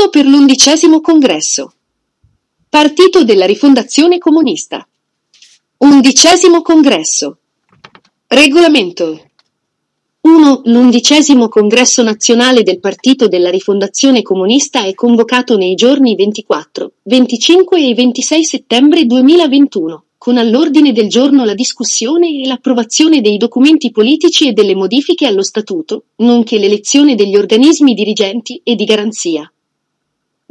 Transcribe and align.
Statuto 0.00 0.18
per 0.18 0.24
l'undicesimo 0.24 1.02
congresso. 1.02 1.72
Partito 2.70 3.22
della 3.22 3.44
Rifondazione 3.44 4.16
Comunista. 4.16 4.88
Undicesimo 5.76 6.62
congresso. 6.62 7.36
Regolamento. 8.26 9.26
1. 10.22 10.62
L'undicesimo 10.64 11.48
congresso 11.48 12.02
nazionale 12.02 12.62
del 12.62 12.80
Partito 12.80 13.28
della 13.28 13.50
Rifondazione 13.50 14.22
Comunista 14.22 14.84
è 14.84 14.94
convocato 14.94 15.58
nei 15.58 15.74
giorni 15.74 16.14
24, 16.14 16.92
25 17.02 17.86
e 17.86 17.94
26 17.94 18.44
settembre 18.44 19.04
2021 19.04 20.04
con 20.16 20.38
all'ordine 20.38 20.92
del 20.92 21.08
giorno 21.08 21.44
la 21.44 21.54
discussione 21.54 22.40
e 22.40 22.46
l'approvazione 22.46 23.20
dei 23.20 23.36
documenti 23.36 23.90
politici 23.90 24.48
e 24.48 24.52
delle 24.52 24.74
modifiche 24.74 25.26
allo 25.26 25.42
Statuto, 25.42 26.04
nonché 26.16 26.58
l'elezione 26.58 27.14
degli 27.14 27.36
organismi 27.36 27.92
dirigenti 27.92 28.60
e 28.64 28.74
di 28.74 28.84
garanzia. 28.84 29.50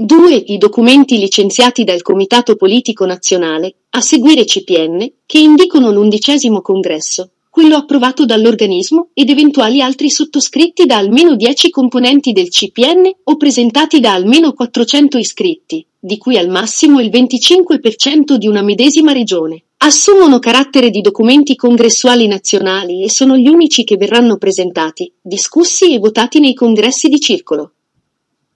2. 0.01 0.45
I 0.47 0.57
documenti 0.57 1.17
licenziati 1.17 1.83
dal 1.83 2.01
Comitato 2.01 2.55
Politico 2.55 3.05
Nazionale, 3.05 3.75
a 3.89 3.99
seguire 3.99 4.45
CPN, 4.45 5.05
che 5.25 5.39
indicano 5.39 5.91
l'undicesimo 5.91 6.61
congresso, 6.61 7.31
quello 7.49 7.75
approvato 7.75 8.23
dall'organismo 8.23 9.09
ed 9.13 9.29
eventuali 9.29 9.81
altri 9.81 10.09
sottoscritti 10.09 10.85
da 10.85 10.95
almeno 10.95 11.35
10 11.35 11.69
componenti 11.69 12.31
del 12.31 12.47
CPN 12.47 13.11
o 13.25 13.35
presentati 13.35 13.99
da 13.99 14.13
almeno 14.13 14.53
400 14.53 15.17
iscritti, 15.17 15.85
di 15.99 16.17
cui 16.17 16.37
al 16.37 16.47
massimo 16.47 17.01
il 17.01 17.09
25% 17.09 18.35
di 18.35 18.47
una 18.47 18.61
medesima 18.61 19.11
regione, 19.11 19.65
assumono 19.79 20.39
carattere 20.39 20.91
di 20.91 21.01
documenti 21.01 21.57
congressuali 21.57 22.25
nazionali 22.25 23.03
e 23.03 23.09
sono 23.11 23.35
gli 23.35 23.49
unici 23.49 23.83
che 23.83 23.97
verranno 23.97 24.37
presentati, 24.37 25.11
discussi 25.21 25.93
e 25.93 25.99
votati 25.99 26.39
nei 26.39 26.53
congressi 26.53 27.09
di 27.09 27.19
circolo. 27.19 27.73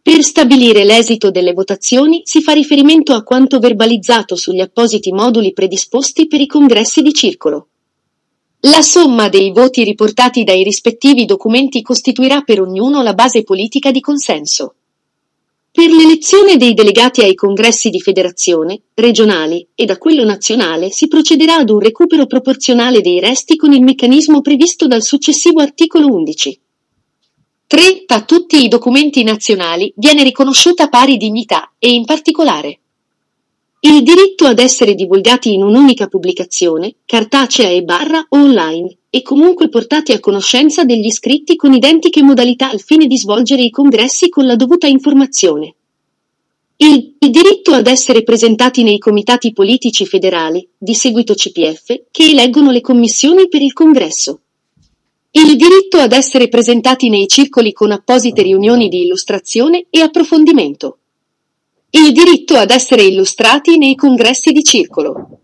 Per 0.03 0.21
stabilire 0.21 0.83
l'esito 0.83 1.31
delle 1.31 1.53
votazioni 1.53 2.23
si 2.25 2.41
fa 2.41 2.51
riferimento 2.51 3.13
a 3.13 3.23
quanto 3.23 3.59
verbalizzato 3.59 4.35
sugli 4.35 4.59
appositi 4.59 5.13
moduli 5.13 5.53
predisposti 5.53 6.27
per 6.27 6.41
i 6.41 6.45
congressi 6.45 7.01
di 7.01 7.13
circolo. 7.13 7.69
La 8.65 8.81
somma 8.81 9.29
dei 9.29 9.51
voti 9.51 9.85
riportati 9.85 10.43
dai 10.43 10.61
rispettivi 10.61 11.23
documenti 11.23 11.81
costituirà 11.81 12.41
per 12.41 12.59
ognuno 12.59 13.01
la 13.01 13.13
base 13.13 13.43
politica 13.43 13.91
di 13.91 14.01
consenso. 14.01 14.75
Per 15.71 15.89
l'elezione 15.89 16.57
dei 16.57 16.73
delegati 16.73 17.21
ai 17.21 17.33
congressi 17.33 17.89
di 17.89 18.01
federazione, 18.01 18.81
regionali 18.95 19.65
e 19.73 19.85
da 19.85 19.97
quello 19.97 20.25
nazionale 20.25 20.91
si 20.91 21.07
procederà 21.07 21.55
ad 21.55 21.69
un 21.69 21.79
recupero 21.79 22.25
proporzionale 22.25 22.99
dei 22.99 23.21
resti 23.21 23.55
con 23.55 23.71
il 23.71 23.81
meccanismo 23.81 24.41
previsto 24.41 24.85
dal 24.85 25.01
successivo 25.01 25.61
articolo 25.61 26.07
11. 26.07 26.59
3. 27.73 28.03
A 28.05 28.21
tutti 28.21 28.63
i 28.63 28.67
documenti 28.67 29.23
nazionali 29.23 29.91
viene 29.95 30.21
riconosciuta 30.21 30.89
pari 30.89 31.17
dignità 31.17 31.73
e 31.79 31.91
in 31.91 32.05
particolare 32.05 32.81
il 33.79 34.03
diritto 34.03 34.45
ad 34.45 34.59
essere 34.59 34.93
divulgati 34.93 35.55
in 35.55 35.63
un'unica 35.63 36.05
pubblicazione, 36.05 36.97
cartacea 37.03 37.69
e 37.69 37.81
barra 37.81 38.23
o 38.29 38.37
online, 38.37 38.97
e 39.09 39.23
comunque 39.23 39.69
portati 39.69 40.11
a 40.11 40.19
conoscenza 40.19 40.83
degli 40.83 41.07
iscritti 41.07 41.55
con 41.55 41.73
identiche 41.73 42.21
modalità 42.21 42.69
al 42.69 42.79
fine 42.79 43.07
di 43.07 43.17
svolgere 43.17 43.63
i 43.63 43.71
congressi 43.71 44.29
con 44.29 44.45
la 44.45 44.55
dovuta 44.55 44.85
informazione. 44.85 45.73
Il, 46.77 47.15
il, 47.17 47.29
diritto 47.31 47.71
ad 47.71 47.87
essere 47.87 48.21
presentati 48.21 48.83
nei 48.83 48.99
comitati 48.99 49.51
politici 49.51 50.05
federali, 50.05 50.67
di 50.77 50.93
seguito 50.93 51.33
CPF, 51.33 52.03
che 52.11 52.29
eleggono 52.29 52.69
le 52.69 52.81
commissioni 52.81 53.47
per 53.47 53.63
il 53.63 53.73
congresso. 53.73 54.41
Il 55.35 55.55
diritto 55.55 55.97
ad 55.97 56.11
essere 56.13 56.47
presentati 56.47 57.09
nei 57.09 57.27
circoli 57.27 57.73
con 57.73 57.91
apposite 57.91 58.43
riunioni 58.43 58.87
di 58.87 59.01
illustrazione 59.01 59.87
e 59.89 60.01
approfondimento. 60.01 60.99
Il 61.89 62.11
diritto 62.11 62.55
ad 62.55 62.69
essere 62.69 63.01
illustrati 63.01 63.79
nei 63.79 63.95
congressi 63.95 64.51
di 64.51 64.63
circolo. 64.63 65.39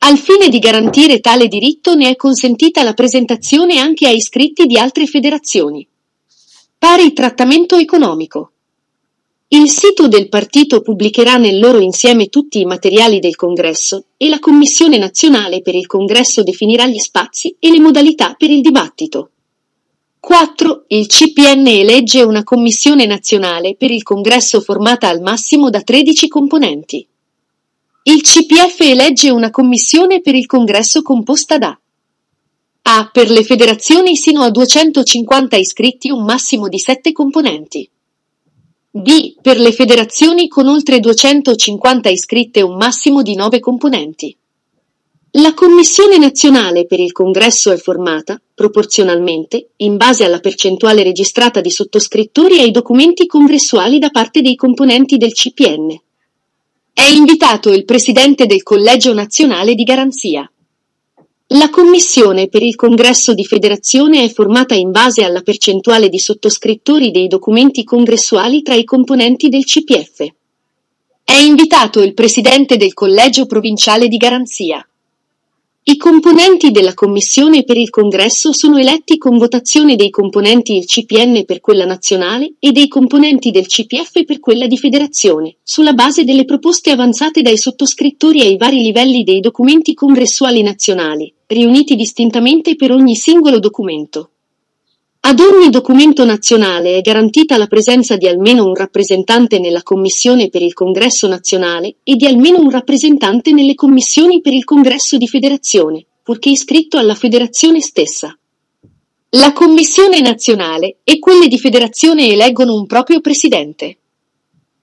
Al 0.00 0.18
fine 0.18 0.50
di 0.50 0.58
garantire 0.58 1.20
tale 1.20 1.48
diritto 1.48 1.94
ne 1.94 2.10
è 2.10 2.16
consentita 2.16 2.82
la 2.82 2.92
presentazione 2.92 3.78
anche 3.78 4.06
a 4.06 4.10
iscritti 4.10 4.66
di 4.66 4.76
altre 4.76 5.06
federazioni. 5.06 5.88
Pari 6.76 7.14
trattamento 7.14 7.76
economico. 7.76 8.52
Il 9.48 9.70
sito 9.70 10.08
del 10.08 10.28
partito 10.28 10.80
pubblicherà 10.80 11.36
nel 11.36 11.60
loro 11.60 11.78
insieme 11.78 12.26
tutti 12.26 12.58
i 12.58 12.64
materiali 12.64 13.20
del 13.20 13.36
congresso 13.36 14.06
e 14.16 14.28
la 14.28 14.40
Commissione 14.40 14.98
nazionale 14.98 15.62
per 15.62 15.76
il 15.76 15.86
congresso 15.86 16.42
definirà 16.42 16.84
gli 16.88 16.98
spazi 16.98 17.54
e 17.60 17.70
le 17.70 17.78
modalità 17.78 18.34
per 18.36 18.50
il 18.50 18.60
dibattito. 18.60 19.30
4. 20.18 20.86
Il 20.88 21.06
CPN 21.06 21.64
elegge 21.68 22.24
una 22.24 22.42
commissione 22.42 23.06
nazionale 23.06 23.76
per 23.76 23.92
il 23.92 24.02
congresso 24.02 24.60
formata 24.60 25.06
al 25.06 25.20
massimo 25.20 25.70
da 25.70 25.80
13 25.80 26.26
componenti. 26.26 27.06
Il 28.02 28.22
CPF 28.22 28.80
elegge 28.80 29.30
una 29.30 29.50
commissione 29.50 30.20
per 30.22 30.34
il 30.34 30.46
congresso 30.46 31.02
composta 31.02 31.56
da 31.56 31.78
A. 32.82 33.10
Per 33.12 33.30
le 33.30 33.44
federazioni 33.44 34.16
sino 34.16 34.42
a 34.42 34.50
250 34.50 35.56
iscritti 35.56 36.10
un 36.10 36.24
massimo 36.24 36.66
di 36.66 36.80
7 36.80 37.12
componenti. 37.12 37.88
B. 38.96 39.34
Per 39.42 39.58
le 39.58 39.72
federazioni 39.72 40.48
con 40.48 40.68
oltre 40.68 41.00
250 41.00 42.08
iscritte 42.08 42.62
un 42.62 42.78
massimo 42.78 43.20
di 43.20 43.34
9 43.34 43.60
componenti. 43.60 44.34
La 45.32 45.52
Commissione 45.52 46.16
nazionale 46.16 46.86
per 46.86 46.98
il 47.00 47.12
congresso 47.12 47.70
è 47.70 47.76
formata, 47.76 48.40
proporzionalmente, 48.54 49.72
in 49.76 49.98
base 49.98 50.24
alla 50.24 50.38
percentuale 50.38 51.02
registrata 51.02 51.60
di 51.60 51.70
sottoscrittori 51.70 52.60
ai 52.60 52.70
documenti 52.70 53.26
congressuali 53.26 53.98
da 53.98 54.08
parte 54.08 54.40
dei 54.40 54.54
componenti 54.54 55.18
del 55.18 55.34
CPN. 55.34 55.94
È 56.94 57.04
invitato 57.04 57.74
il 57.74 57.84
Presidente 57.84 58.46
del 58.46 58.62
Collegio 58.62 59.12
Nazionale 59.12 59.74
di 59.74 59.82
Garanzia. 59.82 60.50
La 61.50 61.70
Commissione 61.70 62.48
per 62.48 62.64
il 62.64 62.74
Congresso 62.74 63.32
di 63.32 63.44
Federazione 63.44 64.24
è 64.24 64.28
formata 64.28 64.74
in 64.74 64.90
base 64.90 65.22
alla 65.22 65.42
percentuale 65.42 66.08
di 66.08 66.18
sottoscrittori 66.18 67.12
dei 67.12 67.28
documenti 67.28 67.84
congressuali 67.84 68.62
tra 68.62 68.74
i 68.74 68.82
componenti 68.82 69.48
del 69.48 69.64
CPF. 69.64 70.26
È 71.22 71.36
invitato 71.36 72.02
il 72.02 72.14
Presidente 72.14 72.76
del 72.76 72.94
Collegio 72.94 73.46
Provinciale 73.46 74.08
di 74.08 74.16
Garanzia. 74.16 74.84
I 75.88 75.98
componenti 75.98 76.72
della 76.72 76.94
Commissione 76.94 77.62
per 77.62 77.76
il 77.76 77.90
Congresso 77.90 78.52
sono 78.52 78.76
eletti 78.76 79.18
con 79.18 79.38
votazione 79.38 79.94
dei 79.94 80.10
componenti 80.10 80.76
il 80.76 80.84
CPN 80.84 81.44
per 81.44 81.60
quella 81.60 81.84
nazionale 81.84 82.54
e 82.58 82.72
dei 82.72 82.88
componenti 82.88 83.52
del 83.52 83.68
CPF 83.68 84.24
per 84.24 84.40
quella 84.40 84.66
di 84.66 84.78
federazione, 84.78 85.58
sulla 85.62 85.92
base 85.92 86.24
delle 86.24 86.44
proposte 86.44 86.90
avanzate 86.90 87.40
dai 87.40 87.56
sottoscrittori 87.56 88.40
ai 88.40 88.56
vari 88.56 88.82
livelli 88.82 89.22
dei 89.22 89.38
documenti 89.38 89.94
congressuali 89.94 90.60
nazionali, 90.60 91.32
riuniti 91.46 91.94
distintamente 91.94 92.74
per 92.74 92.90
ogni 92.90 93.14
singolo 93.14 93.60
documento. 93.60 94.30
Ad 95.28 95.40
ogni 95.40 95.70
documento 95.70 96.24
nazionale 96.24 96.98
è 96.98 97.00
garantita 97.00 97.56
la 97.56 97.66
presenza 97.66 98.14
di 98.14 98.28
almeno 98.28 98.64
un 98.64 98.76
rappresentante 98.76 99.58
nella 99.58 99.82
Commissione 99.82 100.50
per 100.50 100.62
il 100.62 100.72
Congresso 100.72 101.26
nazionale 101.26 101.96
e 102.04 102.14
di 102.14 102.26
almeno 102.26 102.60
un 102.60 102.70
rappresentante 102.70 103.50
nelle 103.50 103.74
commissioni 103.74 104.40
per 104.40 104.52
il 104.52 104.62
Congresso 104.62 105.16
di 105.16 105.26
Federazione, 105.26 106.06
purché 106.22 106.50
iscritto 106.50 106.96
alla 106.96 107.16
Federazione 107.16 107.80
stessa. 107.80 108.38
La 109.30 109.52
Commissione 109.52 110.20
nazionale 110.20 110.98
e 111.02 111.18
quelle 111.18 111.48
di 111.48 111.58
Federazione 111.58 112.28
eleggono 112.28 112.76
un 112.76 112.86
proprio 112.86 113.20
presidente. 113.20 113.98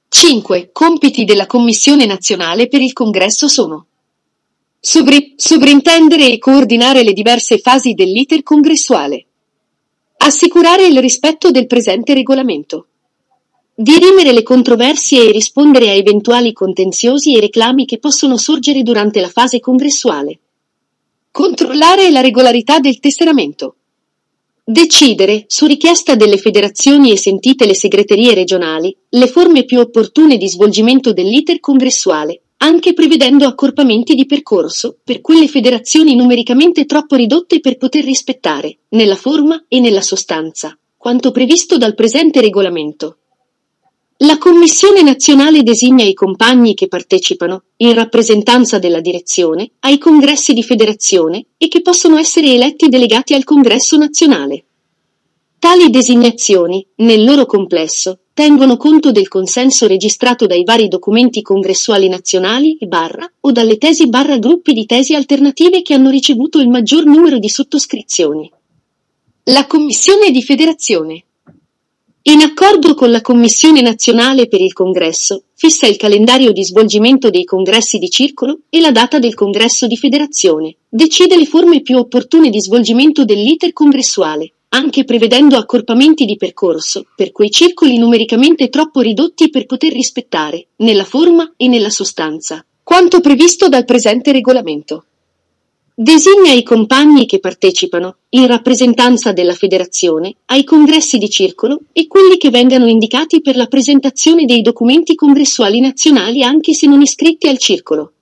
5. 0.10 0.72
Compiti 0.74 1.24
della 1.24 1.46
Commissione 1.46 2.06
nazionale 2.06 2.68
per 2.68 2.81
il 2.81 2.92
Congresso 2.92 3.48
sono 3.48 3.86
Sovri- 4.78 5.36
sovrintendere 5.38 6.30
e 6.30 6.38
coordinare 6.38 7.02
le 7.04 7.14
diverse 7.14 7.60
fasi 7.60 7.94
dell'iter 7.94 8.44
congressuale 8.44 9.28
Assicurare 10.26 10.86
il 10.88 11.02
rispetto 11.02 11.52
del 11.52 11.68
presente 11.68 12.14
regolamento. 12.14 12.88
Dirimere 13.76 14.32
le 14.32 14.42
controversie 14.42 15.28
e 15.28 15.32
rispondere 15.34 15.90
a 15.90 15.96
eventuali 15.96 16.54
contenziosi 16.54 17.36
e 17.36 17.42
reclami 17.42 17.86
che 17.86 18.00
possono 18.00 18.38
sorgere 18.38 18.84
durante 18.84 19.20
la 19.20 19.28
fase 19.28 19.60
congressuale. 19.60 20.40
Controllare 21.30 22.10
la 22.10 22.22
regolarità 22.22 22.80
del 22.80 23.00
tesseramento. 23.00 23.75
Decidere, 24.64 25.44
su 25.48 25.66
richiesta 25.66 26.16
delle 26.16 26.38
federazioni 26.38 27.12
e 27.12 27.18
sentite 27.18 27.66
le 27.66 27.76
segreterie 27.76 28.34
regionali, 28.34 28.96
le 29.10 29.28
forme 29.28 29.66
più 29.66 29.80
opportune 29.80 30.38
di 30.38 30.48
svolgimento 30.48 31.12
dell'iter 31.12 31.60
congressuale, 31.60 32.44
anche 32.63 32.94
prevedendo 32.94 33.45
accorpamenti 33.45 34.15
di 34.15 34.25
percorso 34.25 34.98
per 35.04 35.19
quelle 35.19 35.50
federazioni 35.50 36.15
numericamente 36.15 36.86
troppo 36.86 37.18
ridotte 37.18 37.60
per 37.60 37.75
poter 37.75 38.06
rispettare, 38.06 38.77
nella 38.89 39.18
forma 39.18 39.65
e 39.68 39.81
nella 39.81 40.01
sostanza, 40.01 40.77
quanto 40.95 41.31
previsto 41.31 41.77
dal 41.77 41.94
presente 41.94 42.39
regolamento. 42.39 43.18
La 44.18 44.38
Commissione 44.38 45.01
nazionale 45.01 45.62
designa 45.62 46.06
i 46.06 46.13
compagni 46.13 46.74
che 46.74 46.88
partecipano, 46.88 47.63
in 47.77 47.94
rappresentanza 47.94 48.80
della 48.80 49.01
direzione, 49.01 49.71
ai 49.80 49.98
congressi 49.98 50.54
di 50.54 50.63
federazione 50.63 51.48
e 51.57 51.68
che 51.68 51.81
possono 51.81 52.18
essere 52.18 52.54
eletti 52.54 52.88
delegati 52.88 53.33
al 53.33 53.44
congresso 53.44 53.98
nazionale. 53.98 54.63
Tali 55.59 55.89
designazioni, 55.89 56.86
nel 56.98 57.25
loro 57.25 57.45
complesso, 57.45 58.19
tengono 58.33 58.77
conto 58.77 59.12
del 59.12 59.27
consenso 59.27 59.85
registrato 59.85 60.47
dai 60.47 60.63
vari 60.63 60.88
documenti 60.88 61.41
congressuali 61.41 62.09
nazionali 62.09 62.77
barra 62.81 63.31
o 63.41 63.51
dalle 63.51 63.77
tesi 63.77 64.07
barra 64.07 64.38
gruppi 64.38 64.74
di 64.74 64.85
tesi 64.85 65.13
alternative 65.13 65.83
che 65.83 65.94
hanno 65.94 66.09
ricevuto 66.09 66.59
il 66.59 66.68
maggior 66.68 67.06
numero 67.06 67.38
di 67.38 67.50
sottoscrizioni. 67.50 68.51
La 69.45 69.68
Commissione 69.68 70.31
di 70.31 70.41
Federazione 70.41 71.25
in 72.25 72.39
accordo 72.39 72.94
con 72.94 73.12
la 73.12 73.19
Commissione 73.19 73.81
nazionale 73.81 74.47
per 74.47 74.62
il 74.62 74.71
Congresso, 74.71 75.44
fissa 75.56 75.88
il 75.88 75.97
calendario 75.97 76.53
di 76.53 76.63
svolgimento 76.63 77.30
dei 77.30 77.44
congressi 77.44 77.97
di 77.97 78.09
circolo 78.09 78.59
e 78.69 78.80
la 78.80 78.91
data 78.91 79.19
del 79.19 79.33
congresso 79.33 79.88
di 79.88 79.97
federazione, 79.97 80.77
decide 80.88 81.35
le 81.35 81.45
forme 81.45 81.81
più 81.81 81.97
opportune 81.97 82.50
di 82.50 82.62
svolgimento 82.62 83.25
dell'iter 83.25 83.74
congressuale, 83.74 84.53
anche 84.74 85.04
prevedendo 85.04 85.56
accorpamenti 85.56 86.25
di 86.25 86.36
percorso 86.36 87.06
per 87.16 87.31
quei 87.31 87.52
circoli 87.52 87.98
numericamente 87.98 88.70
troppo 88.70 89.02
ridotti 89.02 89.50
per 89.50 89.68
poter 89.68 89.94
rispettare, 89.94 90.70
nella 90.78 91.04
forma 91.04 91.54
e 91.56 91.68
nella 91.68 91.92
sostanza, 91.92 92.66
quanto 92.81 93.22
previsto 93.22 93.70
dal 93.70 93.86
presente 93.86 94.31
regolamento. 94.31 95.06
Designa 95.96 96.52
i 96.52 96.64
compagni 96.64 97.28
che 97.28 97.40
partecipano, 97.40 98.18
in 98.30 98.48
rappresentanza 98.48 99.31
della 99.31 99.54
federazione, 99.54 100.34
ai 100.46 100.64
congressi 100.64 101.19
di 101.19 101.30
circolo 101.30 101.81
e 101.94 102.08
quelli 102.08 102.38
che 102.38 102.50
vengano 102.50 102.88
indicati 102.88 103.42
per 103.42 103.56
la 103.56 103.68
presentazione 103.68 104.46
dei 104.46 104.64
documenti 104.64 105.14
congressuali 105.14 105.80
nazionali 105.81 106.42
anche 106.42 106.74
se 106.74 106.88
non 106.88 107.00
iscritti 107.02 107.48
al 107.48 107.60
circolo. 107.60 108.14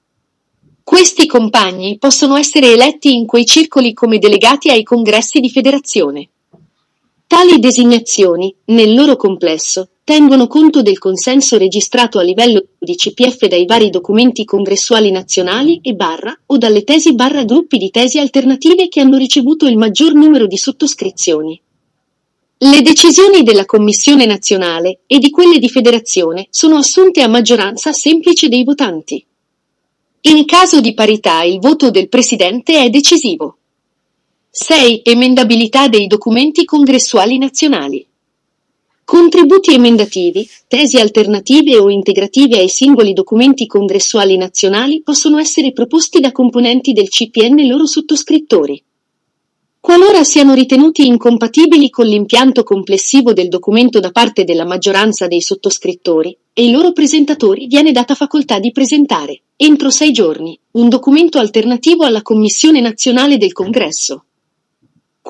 Questi 0.83 1.25
compagni 1.27 1.97
possono 1.97 2.36
essere 2.36 2.74
eletti 2.74 3.15
in 3.15 3.25
quei 3.25 3.45
circoli 3.45 3.94
come 3.94 4.18
delegati 4.18 4.69
ai 4.69 4.83
congressi 4.83 5.39
di 5.39 5.50
federazione. 5.50 6.27
Tali 7.31 7.60
designazioni, 7.60 8.54
nel 8.66 8.94
loro 8.94 9.16
complesso, 9.16 9.92
tengono 10.04 10.48
conto 10.48 10.81
del 10.81 10.98
consenso 10.98 11.57
registrato 11.57 12.19
a 12.19 12.24
livello 12.24 12.62
di 12.78 12.94
CPF 12.95 13.45
dai 13.45 13.66
vari 13.66 13.89
documenti 13.89 14.44
congressuali 14.44 15.12
nazionali 15.12 15.80
e 15.81 15.94
barra 15.94 16.38
o 16.48 16.57
dalle 16.57 16.83
tesi 16.83 17.16
barra 17.16 17.45
gruppi 17.45 17.78
di 17.78 17.89
tesi 17.89 18.19
alternative 18.19 18.89
che 18.89 19.00
hanno 19.00 19.16
ricevuto 19.16 19.66
il 19.66 19.78
maggior 19.78 20.13
numero 20.13 20.45
di 20.45 20.57
sottoscrizioni. 20.57 21.60
Le 22.57 22.81
decisioni 22.81 23.44
della 23.44 23.66
Commissione 23.66 24.25
nazionale 24.25 25.00
e 25.07 25.18
di 25.18 25.30
quelle 25.30 25.57
di 25.57 25.69
federazione 25.69 26.48
sono 26.50 26.75
assunte 26.75 27.22
a 27.22 27.30
maggioranza 27.30 27.94
semplice 27.94 28.50
dei 28.50 28.66
votanti. 28.66 29.25
In 30.24 30.44
caso 30.44 30.81
di 30.81 30.94
parità 30.94 31.44
il 31.44 31.60
voto 31.60 31.92
del 31.92 32.10
Presidente 32.10 32.83
è 32.83 32.89
decisivo. 32.89 33.56
6. 34.53 35.03
Emendabilità 35.06 35.88
dei 35.88 36.07
documenti 36.07 36.65
congressuali 36.65 37.38
nazionali. 37.38 38.06
Contributi 39.06 39.74
emendativi, 39.74 40.45
tesi 40.68 40.98
alternative 40.98 41.77
o 41.77 41.89
integrative 41.89 42.59
ai 42.59 42.68
singoli 42.68 43.13
documenti 43.13 43.65
congressuali 43.65 44.36
nazionali 44.36 45.03
possono 45.03 45.38
essere 45.38 45.71
proposti 45.71 46.19
da 46.19 46.33
componenti 46.33 46.92
del 46.92 47.07
CPN 47.07 47.65
loro 47.65 47.86
sottoscrittori. 47.86 48.83
Qualora 49.80 50.25
siano 50.25 50.54
ritenuti 50.54 51.07
incompatibili 51.07 51.89
con 51.89 52.07
l'impianto 52.07 52.63
complessivo 52.63 53.31
del 53.31 53.47
documento 53.47 54.01
da 54.01 54.12
parte 54.12 54.44
della 54.44 54.65
maggioranza 54.65 55.27
dei 55.27 55.42
sottoscrittori, 55.42 56.38
e 56.51 56.65
i 56.65 56.71
loro 56.71 56.92
presentatori 56.92 57.68
viene 57.68 57.94
data 57.94 58.15
facoltà 58.15 58.59
di 58.59 58.74
presentare, 58.74 59.44
entro 59.56 59.89
sei 59.89 60.12
giorni, 60.12 60.59
un 60.71 60.89
documento 60.89 61.39
alternativo 61.39 62.04
alla 62.04 62.21
Commissione 62.21 62.81
nazionale 62.81 63.38
del 63.38 63.54
Congresso. 63.54 64.25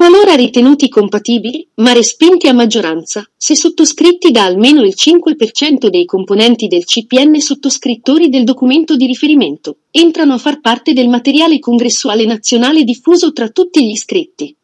Qualora 0.01 0.33
ritenuti 0.33 0.89
compatibili, 0.89 1.68
ma 1.75 1.94
respinti 1.94 2.48
a 2.48 2.53
maggioranza, 2.53 3.24
se 3.38 3.56
sottoscritti 3.56 4.31
da 4.31 4.45
almeno 4.45 4.81
il 4.81 4.95
5% 4.98 5.89
dei 5.89 6.06
componenti 6.06 6.65
del 6.65 6.86
CPN 6.86 7.39
sottoscrittori 7.39 8.27
del 8.27 8.44
documento 8.44 8.95
di 8.95 9.06
riferimento, 9.06 9.77
entrano 9.92 10.33
a 10.33 10.38
far 10.39 10.59
parte 10.59 10.94
del 10.94 11.07
materiale 11.07 11.59
congressuale 11.59 12.25
nazionale 12.25 12.83
diffuso 12.83 13.31
tra 13.31 13.50
tutti 13.50 13.86
gli 13.86 13.92
iscritti. 13.92 14.56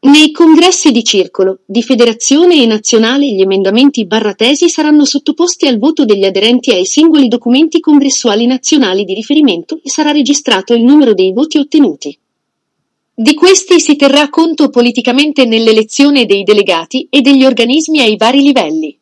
Nei 0.00 0.32
congressi 0.32 0.90
di 0.90 1.02
circolo, 1.02 1.60
di 1.64 1.82
federazione 1.82 2.62
e 2.62 2.66
nazionale 2.66 3.32
gli 3.32 3.40
emendamenti 3.40 4.04
barra 4.04 4.34
tesi 4.34 4.68
saranno 4.68 5.06
sottoposti 5.06 5.66
al 5.66 5.78
voto 5.78 6.04
degli 6.04 6.26
aderenti 6.26 6.72
ai 6.72 6.84
singoli 6.84 7.28
documenti 7.28 7.80
congressuali 7.80 8.44
nazionali 8.44 9.04
di 9.04 9.14
riferimento 9.14 9.80
e 9.82 9.88
sarà 9.88 10.10
registrato 10.10 10.74
il 10.74 10.84
numero 10.84 11.14
dei 11.14 11.32
voti 11.32 11.56
ottenuti. 11.56 12.18
Di 13.22 13.34
questi 13.34 13.78
si 13.78 13.94
terrà 13.94 14.28
conto 14.30 14.68
politicamente 14.68 15.44
nell'elezione 15.44 16.26
dei 16.26 16.42
delegati 16.42 17.06
e 17.08 17.20
degli 17.20 17.44
organismi 17.44 18.00
ai 18.00 18.16
vari 18.16 18.42
livelli. 18.42 18.98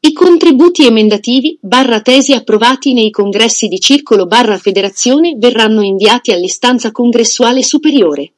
I 0.00 0.12
contributi 0.14 0.86
emendativi 0.86 1.58
barra 1.60 2.00
tesi 2.00 2.32
approvati 2.32 2.94
nei 2.94 3.10
congressi 3.10 3.68
di 3.68 3.78
circolo 3.80 4.24
barra 4.24 4.56
federazione 4.56 5.34
verranno 5.36 5.82
inviati 5.82 6.32
all'istanza 6.32 6.90
congressuale 6.90 7.62
superiore. 7.62 8.32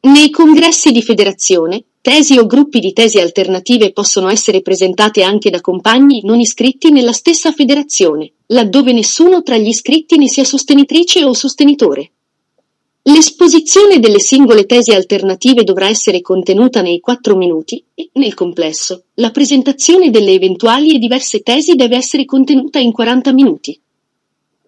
Nei 0.00 0.30
congressi 0.30 0.90
di 0.90 1.00
federazione, 1.00 1.84
tesi 2.00 2.38
o 2.38 2.46
gruppi 2.46 2.80
di 2.80 2.92
tesi 2.92 3.20
alternative 3.20 3.92
possono 3.92 4.28
essere 4.30 4.62
presentate 4.62 5.22
anche 5.22 5.48
da 5.48 5.60
compagni 5.60 6.22
non 6.24 6.40
iscritti 6.40 6.90
nella 6.90 7.12
stessa 7.12 7.52
federazione, 7.52 8.32
laddove 8.46 8.92
nessuno 8.92 9.44
tra 9.44 9.56
gli 9.56 9.68
iscritti 9.68 10.18
ne 10.18 10.26
sia 10.26 10.42
sostenitrice 10.42 11.22
o 11.22 11.32
sostenitore. 11.34 12.10
L'esposizione 13.04 13.98
delle 13.98 14.20
singole 14.20 14.64
tesi 14.64 14.92
alternative 14.92 15.64
dovrà 15.64 15.88
essere 15.88 16.20
contenuta 16.20 16.82
nei 16.82 17.00
quattro 17.00 17.36
minuti 17.36 17.84
e, 17.94 18.10
nel 18.14 18.34
complesso, 18.34 19.06
la 19.14 19.32
presentazione 19.32 20.10
delle 20.10 20.30
eventuali 20.30 20.94
e 20.94 20.98
diverse 20.98 21.40
tesi 21.40 21.74
deve 21.74 21.96
essere 21.96 22.24
contenuta 22.24 22.78
in 22.78 22.92
40 22.92 23.32
minuti. 23.32 23.80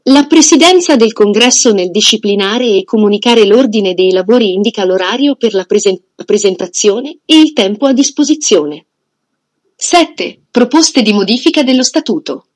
La 0.08 0.26
Presidenza 0.26 0.96
del 0.96 1.12
Congresso 1.12 1.72
nel 1.72 1.92
disciplinare 1.92 2.66
e 2.66 2.84
comunicare 2.84 3.46
l'ordine 3.46 3.94
dei 3.94 4.10
lavori 4.10 4.52
indica 4.52 4.84
l'orario 4.84 5.36
per 5.36 5.54
la 5.54 5.64
presen- 5.64 6.02
presentazione 6.26 7.18
e 7.24 7.38
il 7.38 7.52
tempo 7.52 7.86
a 7.86 7.92
disposizione. 7.92 8.86
7. 9.76 10.40
Proposte 10.50 11.02
di 11.02 11.12
modifica 11.12 11.62
dello 11.62 11.84
Statuto. 11.84 12.46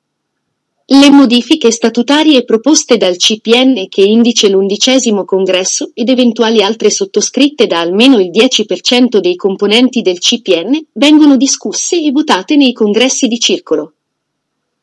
Le 0.91 1.11
modifiche 1.11 1.71
statutarie 1.71 2.43
proposte 2.43 2.97
dal 2.97 3.15
CPN 3.15 3.87
che 3.89 4.01
indice 4.01 4.49
l'undicesimo 4.49 5.23
congresso 5.23 5.91
ed 5.93 6.09
eventuali 6.09 6.63
altre 6.63 6.89
sottoscritte 6.89 7.67
da 7.67 7.79
almeno 7.79 8.17
il 8.17 8.31
10% 8.31 9.19
dei 9.19 9.35
componenti 9.35 10.01
del 10.01 10.17
CPN 10.17 10.87
vengono 10.93 11.37
discusse 11.37 12.01
e 12.01 12.09
votate 12.09 12.55
nei 12.55 12.73
congressi 12.73 13.27
di 13.27 13.37
circolo. 13.37 13.98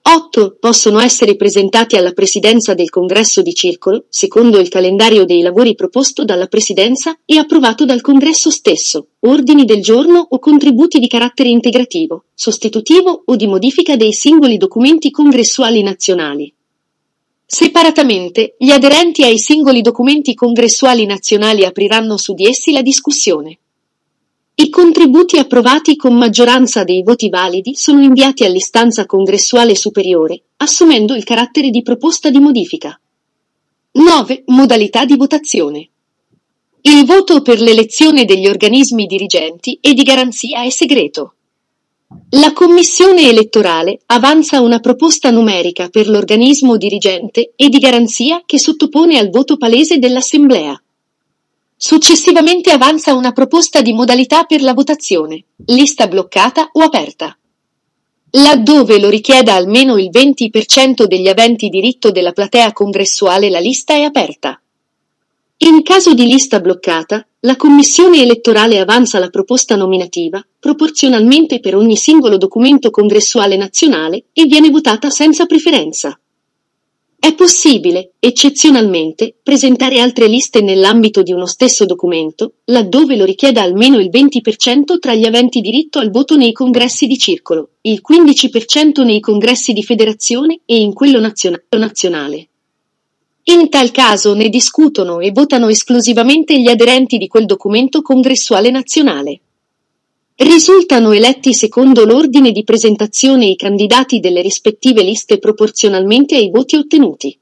8 0.08 0.58
possono 0.60 1.00
essere 1.00 1.34
presentati 1.34 1.96
alla 1.96 2.12
Presidenza 2.12 2.74
del 2.74 2.90
Congresso 2.90 3.42
di 3.42 3.52
Circolo, 3.52 4.04
secondo 4.08 4.60
il 4.60 4.68
calendario 4.68 5.24
dei 5.24 5.42
lavori 5.42 5.74
proposto 5.74 6.24
dalla 6.24 6.46
Presidenza 6.46 7.18
e 7.24 7.38
approvato 7.38 7.84
dal 7.84 8.02
Congresso 8.02 8.48
stesso, 8.50 9.08
ordini 9.20 9.64
del 9.64 9.82
giorno 9.82 10.24
o 10.30 10.38
contributi 10.38 11.00
di 11.00 11.08
carattere 11.08 11.48
integrativo, 11.48 12.26
sostitutivo 12.34 13.24
o 13.24 13.34
di 13.34 13.48
modifica 13.48 13.96
dei 13.96 14.12
singoli 14.12 14.58
documenti 14.58 15.10
congressuali 15.10 15.82
nazionali. 15.82 16.54
Separatamente, 17.44 18.54
gli 18.58 18.70
aderenti 18.70 19.24
ai 19.24 19.40
singoli 19.40 19.80
documenti 19.80 20.34
congressuali 20.34 21.04
nazionali 21.04 21.64
apriranno 21.64 22.16
su 22.16 22.32
di 22.32 22.46
essi 22.46 22.70
la 22.70 22.82
discussione. 22.82 23.58
I 24.58 24.70
contributi 24.70 25.36
approvati 25.36 25.96
con 25.96 26.16
maggioranza 26.16 26.82
dei 26.82 27.02
voti 27.02 27.28
validi 27.28 27.74
sono 27.74 28.00
inviati 28.02 28.42
all'istanza 28.42 29.04
congressuale 29.04 29.74
superiore, 29.74 30.44
assumendo 30.56 31.14
il 31.14 31.24
carattere 31.24 31.68
di 31.68 31.82
proposta 31.82 32.30
di 32.30 32.38
modifica. 32.38 32.98
9. 33.92 34.44
Modalità 34.46 35.04
di 35.04 35.14
votazione. 35.14 35.90
Il 36.80 37.04
voto 37.04 37.42
per 37.42 37.60
l'elezione 37.60 38.24
degli 38.24 38.46
organismi 38.46 39.04
dirigenti 39.04 39.76
e 39.78 39.92
di 39.92 40.02
garanzia 40.02 40.62
è 40.62 40.70
segreto. 40.70 41.34
La 42.30 42.54
Commissione 42.54 43.28
elettorale 43.28 44.00
avanza 44.06 44.62
una 44.62 44.78
proposta 44.78 45.30
numerica 45.30 45.90
per 45.90 46.08
l'organismo 46.08 46.78
dirigente 46.78 47.52
e 47.56 47.68
di 47.68 47.78
garanzia 47.78 48.42
che 48.46 48.58
sottopone 48.58 49.18
al 49.18 49.28
voto 49.28 49.58
palese 49.58 49.98
dell'Assemblea. 49.98 50.80
Successivamente 51.78 52.70
avanza 52.70 53.12
una 53.12 53.32
proposta 53.32 53.82
di 53.82 53.92
modalità 53.92 54.44
per 54.44 54.62
la 54.62 54.72
votazione, 54.72 55.44
lista 55.66 56.06
bloccata 56.06 56.70
o 56.72 56.80
aperta. 56.80 57.36
Laddove 58.30 58.98
lo 58.98 59.10
richieda 59.10 59.52
almeno 59.52 59.98
il 59.98 60.08
20% 60.10 61.04
degli 61.04 61.28
aventi 61.28 61.68
diritto 61.68 62.10
della 62.10 62.32
platea 62.32 62.72
congressuale 62.72 63.50
la 63.50 63.58
lista 63.58 63.92
è 63.92 64.02
aperta. 64.02 64.58
In 65.58 65.82
caso 65.82 66.14
di 66.14 66.26
lista 66.26 66.60
bloccata, 66.60 67.26
la 67.40 67.56
Commissione 67.56 68.22
elettorale 68.22 68.78
avanza 68.78 69.18
la 69.18 69.28
proposta 69.28 69.76
nominativa, 69.76 70.42
proporzionalmente 70.58 71.60
per 71.60 71.76
ogni 71.76 71.96
singolo 71.96 72.38
documento 72.38 72.90
congressuale 72.90 73.58
nazionale, 73.58 74.24
e 74.32 74.46
viene 74.46 74.70
votata 74.70 75.10
senza 75.10 75.44
preferenza. 75.44 76.18
È 77.26 77.34
possibile, 77.34 78.12
eccezionalmente, 78.20 79.34
presentare 79.42 79.98
altre 79.98 80.28
liste 80.28 80.60
nell'ambito 80.60 81.24
di 81.24 81.32
uno 81.32 81.46
stesso 81.46 81.84
documento, 81.84 82.52
laddove 82.66 83.16
lo 83.16 83.24
richieda 83.24 83.62
almeno 83.62 83.98
il 83.98 84.10
20% 84.10 85.00
tra 85.00 85.12
gli 85.12 85.24
aventi 85.24 85.60
diritto 85.60 85.98
al 85.98 86.12
voto 86.12 86.36
nei 86.36 86.52
congressi 86.52 87.08
di 87.08 87.18
circolo, 87.18 87.70
il 87.80 88.00
15% 88.08 89.04
nei 89.04 89.18
congressi 89.18 89.72
di 89.72 89.82
federazione 89.82 90.60
e 90.64 90.78
in 90.78 90.92
quello 90.92 91.18
nazionale. 91.18 92.48
In 93.42 93.70
tal 93.70 93.90
caso 93.90 94.32
ne 94.34 94.48
discutono 94.48 95.18
e 95.18 95.32
votano 95.32 95.66
esclusivamente 95.66 96.56
gli 96.60 96.68
aderenti 96.68 97.18
di 97.18 97.26
quel 97.26 97.46
documento 97.46 98.02
congressuale 98.02 98.70
nazionale. 98.70 99.40
Risultano 100.38 101.12
eletti 101.12 101.54
secondo 101.54 102.04
l'ordine 102.04 102.52
di 102.52 102.62
presentazione 102.62 103.46
i 103.46 103.56
candidati 103.56 104.20
delle 104.20 104.42
rispettive 104.42 105.02
liste 105.02 105.38
proporzionalmente 105.38 106.36
ai 106.36 106.50
voti 106.50 106.76
ottenuti. 106.76 107.38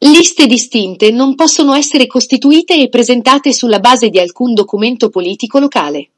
Liste 0.00 0.46
distinte 0.46 1.10
non 1.10 1.34
possono 1.34 1.72
essere 1.72 2.06
costituite 2.06 2.78
e 2.78 2.90
presentate 2.90 3.54
sulla 3.54 3.78
base 3.78 4.10
di 4.10 4.18
alcun 4.18 4.52
documento 4.52 5.08
politico 5.08 5.58
locale. 5.58 6.10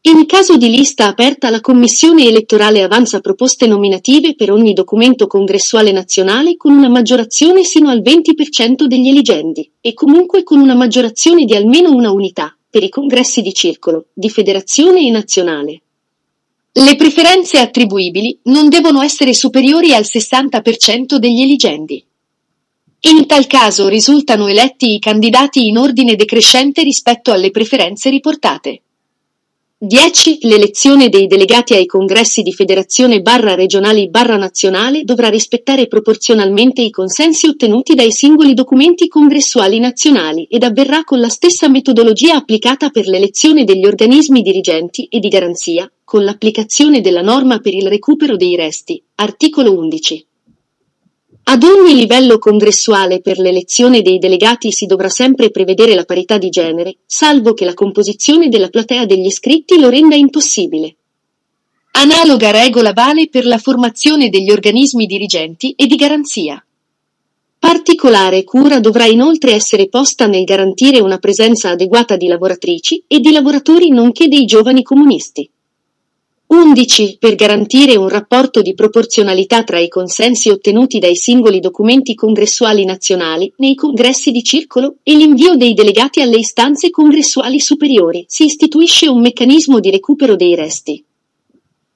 In 0.00 0.24
caso 0.24 0.56
di 0.56 0.70
lista 0.70 1.08
aperta 1.08 1.50
la 1.50 1.60
Commissione 1.60 2.24
elettorale 2.24 2.80
avanza 2.82 3.20
proposte 3.20 3.66
nominative 3.66 4.34
per 4.34 4.50
ogni 4.50 4.72
documento 4.72 5.26
congressuale 5.26 5.92
nazionale 5.92 6.56
con 6.56 6.72
una 6.72 6.88
maggiorazione 6.88 7.64
sino 7.64 7.90
al 7.90 8.00
20% 8.00 8.84
degli 8.86 9.08
elegendi, 9.08 9.70
e 9.78 9.92
comunque 9.92 10.42
con 10.42 10.58
una 10.58 10.74
maggiorazione 10.74 11.44
di 11.44 11.54
almeno 11.54 11.90
una 11.90 12.12
unità, 12.12 12.55
per 12.76 12.84
i 12.84 12.90
congressi 12.90 13.40
di 13.40 13.54
circolo, 13.54 14.08
di 14.12 14.28
federazione 14.28 15.00
e 15.00 15.10
nazionale. 15.10 15.80
Le 16.72 16.94
preferenze 16.94 17.58
attribuibili 17.58 18.38
non 18.42 18.68
devono 18.68 19.00
essere 19.00 19.32
superiori 19.32 19.94
al 19.94 20.02
60% 20.02 21.16
degli 21.16 21.40
eligenti. 21.40 22.04
In 23.00 23.26
tal 23.26 23.46
caso 23.46 23.88
risultano 23.88 24.46
eletti 24.48 24.92
i 24.92 24.98
candidati 24.98 25.68
in 25.68 25.78
ordine 25.78 26.16
decrescente 26.16 26.82
rispetto 26.82 27.32
alle 27.32 27.50
preferenze 27.50 28.10
riportate. 28.10 28.82
10. 29.78 30.38
L'elezione 30.44 31.10
dei 31.10 31.26
delegati 31.26 31.74
ai 31.74 31.84
congressi 31.84 32.40
di 32.40 32.54
federazione 32.54 33.20
barra 33.20 33.54
regionali 33.54 34.08
barra 34.08 34.38
nazionale 34.38 35.04
dovrà 35.04 35.28
rispettare 35.28 35.86
proporzionalmente 35.86 36.80
i 36.80 36.88
consensi 36.88 37.46
ottenuti 37.46 37.94
dai 37.94 38.10
singoli 38.10 38.54
documenti 38.54 39.06
congressuali 39.06 39.78
nazionali 39.78 40.44
ed 40.44 40.62
avverrà 40.62 41.04
con 41.04 41.20
la 41.20 41.28
stessa 41.28 41.68
metodologia 41.68 42.36
applicata 42.36 42.88
per 42.88 43.06
l'elezione 43.06 43.64
degli 43.64 43.84
organismi 43.84 44.40
dirigenti 44.40 45.08
e 45.10 45.18
di 45.18 45.28
garanzia, 45.28 45.92
con 46.04 46.24
l'applicazione 46.24 47.02
della 47.02 47.20
norma 47.20 47.58
per 47.58 47.74
il 47.74 47.86
recupero 47.86 48.36
dei 48.36 48.56
resti. 48.56 49.04
Articolo 49.16 49.76
11. 49.76 50.26
Ad 51.48 51.62
ogni 51.62 51.94
livello 51.94 52.40
congressuale 52.40 53.20
per 53.20 53.38
l'elezione 53.38 54.02
dei 54.02 54.18
delegati 54.18 54.72
si 54.72 54.84
dovrà 54.84 55.08
sempre 55.08 55.52
prevedere 55.52 55.94
la 55.94 56.02
parità 56.02 56.38
di 56.38 56.48
genere, 56.48 56.96
salvo 57.06 57.54
che 57.54 57.64
la 57.64 57.72
composizione 57.72 58.48
della 58.48 58.68
platea 58.68 59.06
degli 59.06 59.26
iscritti 59.26 59.78
lo 59.78 59.88
renda 59.88 60.16
impossibile. 60.16 60.96
Analoga 61.92 62.50
regola 62.50 62.92
vale 62.92 63.28
per 63.28 63.46
la 63.46 63.58
formazione 63.58 64.28
degli 64.28 64.50
organismi 64.50 65.06
dirigenti 65.06 65.72
e 65.76 65.86
di 65.86 65.94
garanzia. 65.94 66.60
Particolare 67.60 68.42
cura 68.42 68.80
dovrà 68.80 69.04
inoltre 69.04 69.52
essere 69.52 69.88
posta 69.88 70.26
nel 70.26 70.42
garantire 70.42 70.98
una 70.98 71.18
presenza 71.18 71.70
adeguata 71.70 72.16
di 72.16 72.26
lavoratrici 72.26 73.04
e 73.06 73.20
di 73.20 73.30
lavoratori 73.30 73.90
nonché 73.90 74.26
dei 74.26 74.46
giovani 74.46 74.82
comunisti. 74.82 75.48
11. 76.48 77.16
Per 77.18 77.34
garantire 77.34 77.96
un 77.96 78.08
rapporto 78.08 78.62
di 78.62 78.74
proporzionalità 78.74 79.64
tra 79.64 79.80
i 79.80 79.88
consensi 79.88 80.48
ottenuti 80.48 81.00
dai 81.00 81.16
singoli 81.16 81.58
documenti 81.58 82.14
congressuali 82.14 82.84
nazionali 82.84 83.52
nei 83.56 83.74
congressi 83.74 84.30
di 84.30 84.44
circolo 84.44 84.98
e 85.02 85.16
l'invio 85.16 85.56
dei 85.56 85.74
delegati 85.74 86.20
alle 86.20 86.38
istanze 86.38 86.90
congressuali 86.90 87.58
superiori, 87.58 88.24
si 88.28 88.44
istituisce 88.44 89.08
un 89.08 89.20
meccanismo 89.22 89.80
di 89.80 89.90
recupero 89.90 90.36
dei 90.36 90.54
resti. 90.54 91.04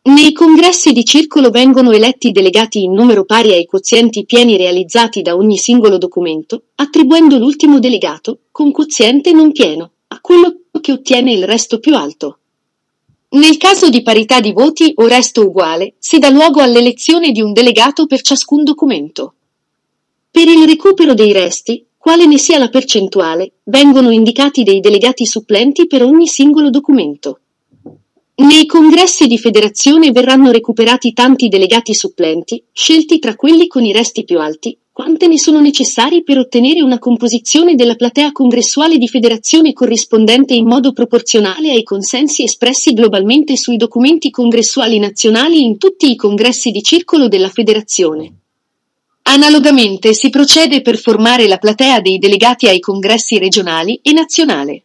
Nei 0.02 0.33
congressi 0.33 0.92
di 0.92 1.04
circolo 1.04 1.50
vengono 1.50 1.92
eletti 1.92 2.33
delegati 2.33 2.83
in 2.83 2.92
numero 2.92 3.25
pari 3.25 3.52
ai 3.52 3.66
quozienti 3.66 4.25
pieni 4.25 4.57
realizzati 4.57 5.23
da 5.23 5.37
ogni 5.37 5.59
singolo 5.59 5.97
documento, 5.97 6.62
attribuendo 6.75 7.38
l'ultimo 7.38 7.78
delegato, 7.78 8.40
con 8.50 8.73
quoziente 8.73 9.33
non 9.33 9.52
pieno, 9.52 9.92
a 10.09 10.19
quello 10.21 10.62
che 10.80 10.90
ottiene 10.90 11.33
il 11.33 11.45
resto 11.45 11.78
più 11.78 11.95
alto. 11.95 12.38
Nel 13.32 13.58
caso 13.58 13.90
di 13.90 14.02
parità 14.02 14.40
di 14.40 14.50
voti 14.50 14.92
o 14.96 15.06
resto 15.06 15.42
uguale, 15.42 15.94
si 15.99 16.18
dà 16.18 16.30
luogo 16.30 16.60
all'elezione 16.60 17.30
di 17.30 17.40
un 17.40 17.52
delegato 17.52 18.06
per 18.06 18.22
ciascun 18.22 18.64
documento. 18.64 19.34
Per 20.28 20.49
il 20.49 20.66
recupero 20.66 21.14
dei 21.14 21.32
resti, 21.32 21.87
quale 21.96 22.26
ne 22.26 22.38
sia 22.38 22.58
la 22.58 22.68
percentuale, 22.68 23.52
vengono 23.64 24.10
indicati 24.10 24.64
dei 24.64 24.80
delegati 24.80 25.26
supplenti 25.26 25.87
per 25.87 26.02
ogni 26.02 26.26
singolo 26.26 26.70
documento. 26.70 27.40
Nei 28.34 28.66
congressi 28.66 29.28
di 29.28 29.38
federazione 29.38 30.10
verranno 30.10 30.50
recuperati 30.50 31.12
tanti 31.12 31.49
delegati 31.49 31.94
supplenti, 31.94 32.64
scelti 32.72 33.20
tra 33.20 33.37
quelli 33.37 33.68
con 33.68 33.84
i 33.84 33.92
resti 33.92 34.25
più 34.25 34.40
alti, 34.40 34.76
quante 35.00 35.28
ne 35.28 35.38
sono 35.38 35.61
necessari 35.61 36.23
per 36.23 36.37
ottenere 36.37 36.83
una 36.83 36.99
composizione 36.99 37.75
della 37.75 37.95
platea 37.95 38.33
congressuale 38.33 38.99
di 38.99 39.09
federazione 39.09 39.73
corrispondente 39.73 40.52
in 40.52 40.66
modo 40.66 40.92
proporzionale 40.92 41.71
ai 41.71 41.85
consensi 41.85 42.42
espressi 42.42 42.92
globalmente 42.92 43.57
sui 43.57 43.78
documenti 43.78 44.28
congressuali 44.28 44.99
nazionali 44.99 45.62
in 45.62 45.78
tutti 45.78 46.11
i 46.11 46.16
congressi 46.16 46.71
di 46.71 46.83
circolo 46.83 47.28
della 47.28 47.49
federazione. 47.49 48.30
Analogamente 49.23 50.12
si 50.12 50.28
procede 50.28 50.83
per 50.83 50.99
formare 50.99 51.49
la 51.49 51.57
platea 51.57 52.02
dei 52.02 52.19
delegati 52.19 52.69
ai 52.69 52.80
congressi 52.80 53.38
regionali 53.38 54.00
e 54.02 54.12
nazionale. 54.12 54.83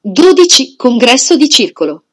12. 0.00 0.76
Congresso 0.76 1.34
di 1.34 1.48
circolo. 1.48 2.04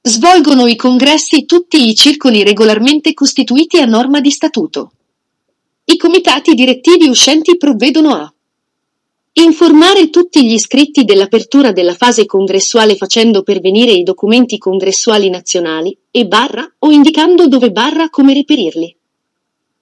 Svolgono 0.00 0.66
i 0.66 0.74
congressi 0.74 1.46
tutti 1.46 1.88
i 1.88 1.94
circoli 1.94 2.42
regolarmente 2.42 3.14
costituiti 3.14 3.78
a 3.78 3.84
norma 3.84 4.20
di 4.20 4.32
statuto. 4.32 4.90
I 5.88 5.96
comitati 5.98 6.54
direttivi 6.54 7.06
uscenti 7.06 7.56
provvedono 7.56 8.12
a 8.12 8.34
informare 9.34 10.10
tutti 10.10 10.44
gli 10.44 10.54
iscritti 10.54 11.04
dell'apertura 11.04 11.70
della 11.70 11.94
fase 11.94 12.26
congressuale 12.26 12.96
facendo 12.96 13.44
pervenire 13.44 13.92
i 13.92 14.02
documenti 14.02 14.58
congressuali 14.58 15.30
nazionali 15.30 15.96
e 16.10 16.26
barra 16.26 16.68
o 16.80 16.90
indicando 16.90 17.46
dove 17.46 17.70
barra 17.70 18.10
come 18.10 18.34
reperirli. 18.34 18.96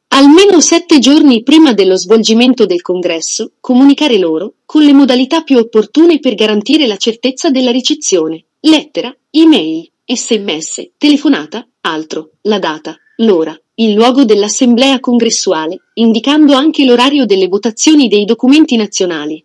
Almeno 0.08 0.60
sette 0.60 0.98
giorni 0.98 1.42
prima 1.42 1.72
dello 1.72 1.96
svolgimento 1.96 2.66
del 2.66 2.82
congresso, 2.82 3.52
comunicare 3.60 4.18
loro, 4.18 4.56
con 4.66 4.82
le 4.82 4.92
modalità 4.92 5.40
più 5.40 5.56
opportune 5.56 6.18
per 6.18 6.34
garantire 6.34 6.86
la 6.86 6.98
certezza 6.98 7.48
della 7.48 7.70
ricezione, 7.70 8.44
lettera, 8.60 9.16
email, 9.30 9.90
sms, 10.04 10.90
telefonata, 10.98 11.66
altro, 11.80 12.32
la 12.42 12.58
data, 12.58 12.94
l'ora, 13.16 13.58
il 13.76 13.92
luogo 13.92 14.24
dell'assemblea 14.24 15.00
congressuale, 15.00 15.80
indicando 15.94 16.54
anche 16.54 16.84
l'orario 16.84 17.26
delle 17.26 17.48
votazioni 17.48 18.06
dei 18.06 18.24
documenti 18.24 18.76
nazionali. 18.76 19.44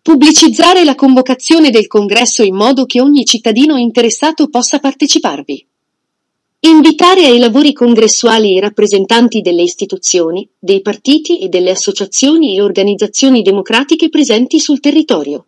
Pubblicizzare 0.00 0.84
la 0.84 0.94
convocazione 0.94 1.68
del 1.68 1.86
congresso 1.86 2.42
in 2.42 2.54
modo 2.54 2.86
che 2.86 3.00
ogni 3.00 3.26
cittadino 3.26 3.76
interessato 3.76 4.48
possa 4.48 4.78
parteciparvi. 4.78 5.66
Invitare 6.60 7.26
ai 7.26 7.38
lavori 7.38 7.74
congressuali 7.74 8.52
i 8.52 8.60
rappresentanti 8.60 9.42
delle 9.42 9.62
istituzioni, 9.62 10.48
dei 10.58 10.80
partiti 10.80 11.38
e 11.40 11.48
delle 11.48 11.70
associazioni 11.70 12.56
e 12.56 12.62
organizzazioni 12.62 13.42
democratiche 13.42 14.08
presenti 14.08 14.58
sul 14.58 14.80
territorio. 14.80 15.46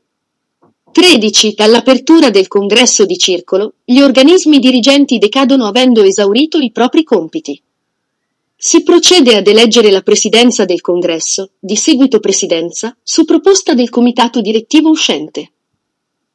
13. 0.93 1.55
Dall'apertura 1.55 2.29
del 2.29 2.49
congresso 2.49 3.07
di 3.07 3.17
circolo, 3.17 3.75
gli 3.85 4.01
organismi 4.01 4.59
dirigenti 4.59 5.17
decadono 5.17 5.67
avendo 5.67 6.03
esaurito 6.03 6.59
i 6.59 6.71
propri 6.71 7.05
compiti. 7.05 7.63
Si 8.61 8.83
procede 8.83 9.37
ad 9.37 9.47
eleggere 9.47 9.89
la 9.93 10.01
presidenza 10.01 10.65
del 10.65 10.81
congresso, 10.81 11.51
di 11.61 11.77
seguito 11.77 12.19
presidenza, 12.19 12.97
su 13.05 13.25
proposta 13.25 13.73
del 13.73 13.89
comitato 13.89 14.41
direttivo 14.41 14.91
uscente. 14.91 15.53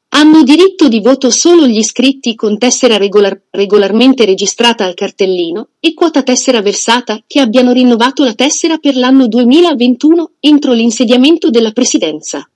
Hanno 0.07 0.43
diritto 0.43 0.87
di 0.87 1.01
voto 1.01 1.29
solo 1.29 1.67
gli 1.67 1.79
iscritti 1.79 2.33
con 2.33 2.57
tessera 2.57 2.95
regolar- 2.95 3.41
regolarmente 3.49 4.23
registrata 4.23 4.85
al 4.85 4.93
cartellino 4.93 5.67
e 5.81 5.93
quota 5.93 6.23
tessera 6.23 6.61
versata 6.61 7.21
che 7.27 7.41
abbiano 7.41 7.73
rinnovato 7.73 8.23
la 8.23 8.35
tessera 8.35 8.77
per 8.77 8.95
l'anno 8.95 9.27
2021 9.27 10.31
entro 10.39 10.71
l'insediamento 10.71 11.49
della 11.49 11.71
presidenza. 11.71 12.49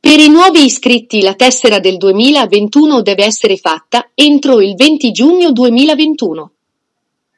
Per 0.00 0.18
i 0.18 0.28
nuovi 0.28 0.64
iscritti 0.64 1.20
la 1.20 1.34
tessera 1.34 1.78
del 1.78 1.96
2021 1.96 3.02
deve 3.02 3.24
essere 3.24 3.56
fatta 3.56 4.10
entro 4.14 4.60
il 4.60 4.74
20 4.74 5.12
giugno 5.12 5.52
2021. 5.52 6.50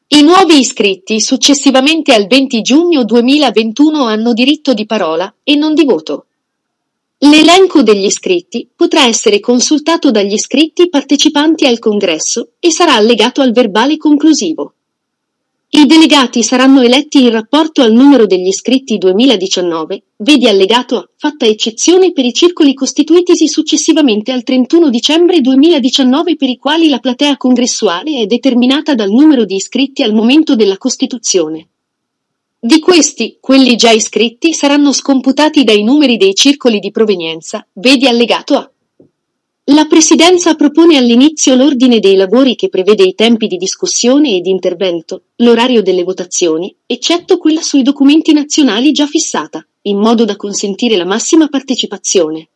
I 0.09 0.23
nuovi 0.23 0.61
iscritti 0.61 1.21
successivamente 1.21 2.15
al 2.15 2.29
20 2.29 2.61
giugno 2.61 3.03
2021 3.03 4.05
hanno 4.05 4.33
diritto 4.35 4.73
di 4.73 4.87
parola 4.87 5.35
e 5.43 5.57
non 5.57 5.75
di 5.75 5.85
voto. 5.85 6.27
L'elenco 7.19 7.83
degli 7.83 8.05
iscritti 8.05 8.69
potrà 8.73 9.07
essere 9.07 9.41
consultato 9.41 10.13
dagli 10.13 10.35
iscritti 10.35 10.89
partecipanti 10.89 11.67
al 11.67 11.81
congresso 11.81 12.51
e 12.61 12.71
sarà 12.71 12.95
allegato 12.95 13.41
al 13.41 13.51
verbale 13.51 13.97
conclusivo. 13.97 14.75
I 15.69 15.85
delegati 15.85 16.45
saranno 16.45 16.81
eletti 16.81 17.23
in 17.23 17.31
rapporto 17.31 17.83
al 17.83 17.93
numero 17.93 18.25
degli 18.25 18.47
iscritti 18.47 18.99
2019, 18.99 20.03
vedi 20.19 20.47
allegato 20.47 20.97
A, 20.97 21.09
fatta 21.17 21.45
eccezione 21.45 22.13
per 22.13 22.25
i 22.25 22.33
circoli 22.33 22.73
costituitisi 22.73 23.49
successivamente 23.49 24.31
al 24.31 24.45
31 24.45 24.91
dicembre 24.91 25.41
2019 25.41 26.37
per 26.37 26.49
i 26.49 26.57
quali 26.57 26.89
la 26.89 27.01
platea 27.01 27.37
congressuale 27.37 28.21
è 28.21 28.27
determinata 28.27 28.95
dal 28.95 29.11
numero 29.11 29.45
di 29.45 29.57
iscritti 29.57 30.05
al 30.05 30.15
momento 30.15 30.55
della 30.55 30.79
costituzione. 30.79 31.69
Di 32.59 32.79
questi, 32.79 33.39
quelli 33.41 33.75
già 33.75 33.91
iscritti 33.91 34.55
saranno 34.55 34.93
scomputati 34.93 35.65
dai 35.65 35.83
numeri 35.83 36.17
dei 36.17 36.35
circoli 36.35 36.79
di 36.79 36.93
provenienza, 36.93 37.67
vedi 37.73 38.07
allegato 38.07 38.55
A. 38.55 38.71
La 39.71 39.87
Presidenza 39.87 40.55
propone 40.55 40.97
all'inizio 40.97 41.57
l'ordine 41.57 41.99
dei 41.99 42.15
lavori 42.15 42.55
che 42.55 42.69
prevede 42.69 43.03
i 43.03 43.17
tempi 43.17 43.49
di 43.49 43.57
discussione 43.57 44.37
e 44.37 44.41
di 44.41 44.51
intervento, 44.51 45.23
l'orario 45.39 45.83
delle 45.83 46.05
votazioni, 46.05 46.73
eccetto 46.87 47.37
quella 47.39 47.61
sui 47.61 47.83
documenti 47.83 48.33
nazionali 48.33 48.93
già 48.93 49.07
fissata, 49.07 49.67
in 49.83 49.99
modo 49.99 50.25
da 50.25 50.37
consentire 50.37 50.97
la 50.97 51.05
massima 51.05 51.49
partecipazione. 51.49 52.49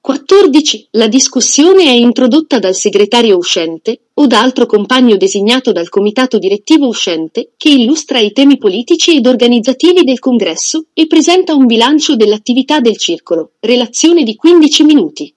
14. 0.00 0.88
La 0.92 1.06
discussione 1.06 1.84
è 1.84 1.92
introdotta 1.92 2.58
dal 2.58 2.74
segretario 2.74 3.36
uscente 3.36 4.00
o 4.14 4.26
da 4.26 4.42
altro 4.42 4.66
compagno 4.66 5.16
designato 5.16 5.70
dal 5.70 5.88
comitato 5.88 6.38
direttivo 6.38 6.88
uscente 6.88 7.52
che 7.56 7.68
illustra 7.68 8.18
i 8.18 8.32
temi 8.32 8.58
politici 8.58 9.14
ed 9.14 9.28
organizzativi 9.28 10.02
del 10.02 10.18
congresso 10.18 10.86
e 10.92 11.06
presenta 11.06 11.54
un 11.54 11.66
bilancio 11.66 12.16
dell'attività 12.16 12.80
del 12.80 12.96
circolo, 12.96 13.52
relazione 13.60 14.24
di 14.24 14.34
15 14.34 14.82
minuti. 14.82 15.32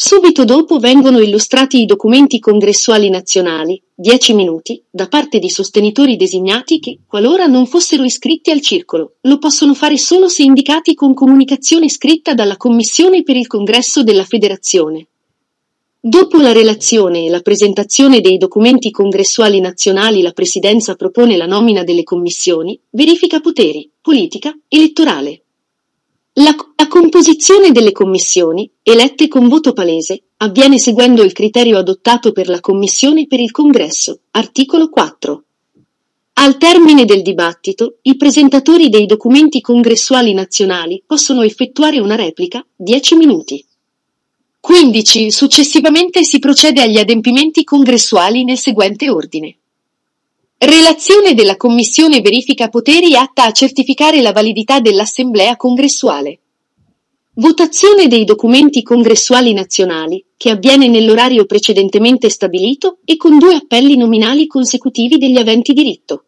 Subito 0.00 0.44
dopo 0.44 0.78
vengono 0.78 1.18
illustrati 1.18 1.80
i 1.80 1.84
documenti 1.84 2.38
congressuali 2.38 3.10
nazionali, 3.10 3.82
10 3.96 4.32
minuti, 4.32 4.80
da 4.88 5.08
parte 5.08 5.40
di 5.40 5.50
sostenitori 5.50 6.14
designati 6.14 6.78
che, 6.78 7.00
qualora 7.04 7.46
non 7.46 7.66
fossero 7.66 8.04
iscritti 8.04 8.52
al 8.52 8.60
circolo, 8.60 9.14
lo 9.22 9.38
possono 9.38 9.74
fare 9.74 9.98
solo 9.98 10.28
se 10.28 10.44
indicati 10.44 10.94
con 10.94 11.14
comunicazione 11.14 11.88
scritta 11.88 12.32
dalla 12.32 12.56
Commissione 12.56 13.24
per 13.24 13.34
il 13.34 13.48
Congresso 13.48 14.04
della 14.04 14.22
Federazione. 14.22 15.08
Dopo 15.98 16.38
la 16.38 16.52
relazione 16.52 17.24
e 17.24 17.28
la 17.28 17.40
presentazione 17.40 18.20
dei 18.20 18.38
documenti 18.38 18.92
congressuali 18.92 19.58
nazionali 19.58 20.22
la 20.22 20.30
Presidenza 20.30 20.94
propone 20.94 21.36
la 21.36 21.46
nomina 21.46 21.82
delle 21.82 22.04
commissioni, 22.04 22.78
verifica 22.90 23.40
poteri, 23.40 23.90
politica, 24.00 24.56
elettorale. 24.68 25.42
La, 26.38 26.54
la, 26.76 26.86
composizione 26.86 27.72
delle 27.72 27.90
commissioni, 27.90 28.70
elette 28.84 29.26
con 29.26 29.48
voto 29.48 29.72
palese, 29.72 30.22
avviene 30.36 30.78
seguendo 30.78 31.24
il 31.24 31.32
criterio 31.32 31.78
adottato 31.78 32.30
per 32.30 32.48
la 32.48 32.60
Commissione 32.60 33.26
per 33.26 33.40
il 33.40 33.50
Congresso, 33.50 34.20
articolo 34.30 34.88
4. 34.88 35.44
Al 36.34 36.56
termine 36.56 37.04
del 37.04 37.22
dibattito, 37.22 37.96
i 38.02 38.16
presentatori 38.16 38.88
dei 38.88 39.06
documenti 39.06 39.60
congressuali 39.60 40.32
nazionali 40.32 41.02
possono 41.04 41.42
effettuare 41.42 41.98
una 41.98 42.14
replica, 42.14 42.64
10 42.76 43.16
minuti. 43.16 43.66
15. 44.60 45.32
Successivamente 45.32 46.22
si 46.22 46.38
procede 46.38 46.82
agli 46.82 46.98
adempimenti 46.98 47.64
congressuali 47.64 48.44
nel 48.44 48.58
seguente 48.58 49.10
ordine. 49.10 49.57
Relazione 50.60 51.34
della 51.34 51.56
Commissione 51.56 52.20
verifica 52.20 52.68
poteri 52.68 53.14
atta 53.14 53.44
a 53.44 53.52
certificare 53.52 54.20
la 54.20 54.32
validità 54.32 54.80
dell'Assemblea 54.80 55.56
congressuale. 55.56 56.40
Votazione 57.34 58.08
dei 58.08 58.24
documenti 58.24 58.82
congressuali 58.82 59.52
nazionali, 59.52 60.24
che 60.36 60.50
avviene 60.50 60.88
nell'orario 60.88 61.46
precedentemente 61.46 62.28
stabilito 62.28 62.98
e 63.04 63.16
con 63.16 63.38
due 63.38 63.54
appelli 63.54 63.96
nominali 63.96 64.48
consecutivi 64.48 65.16
degli 65.16 65.38
aventi 65.38 65.72
diritto. 65.72 66.24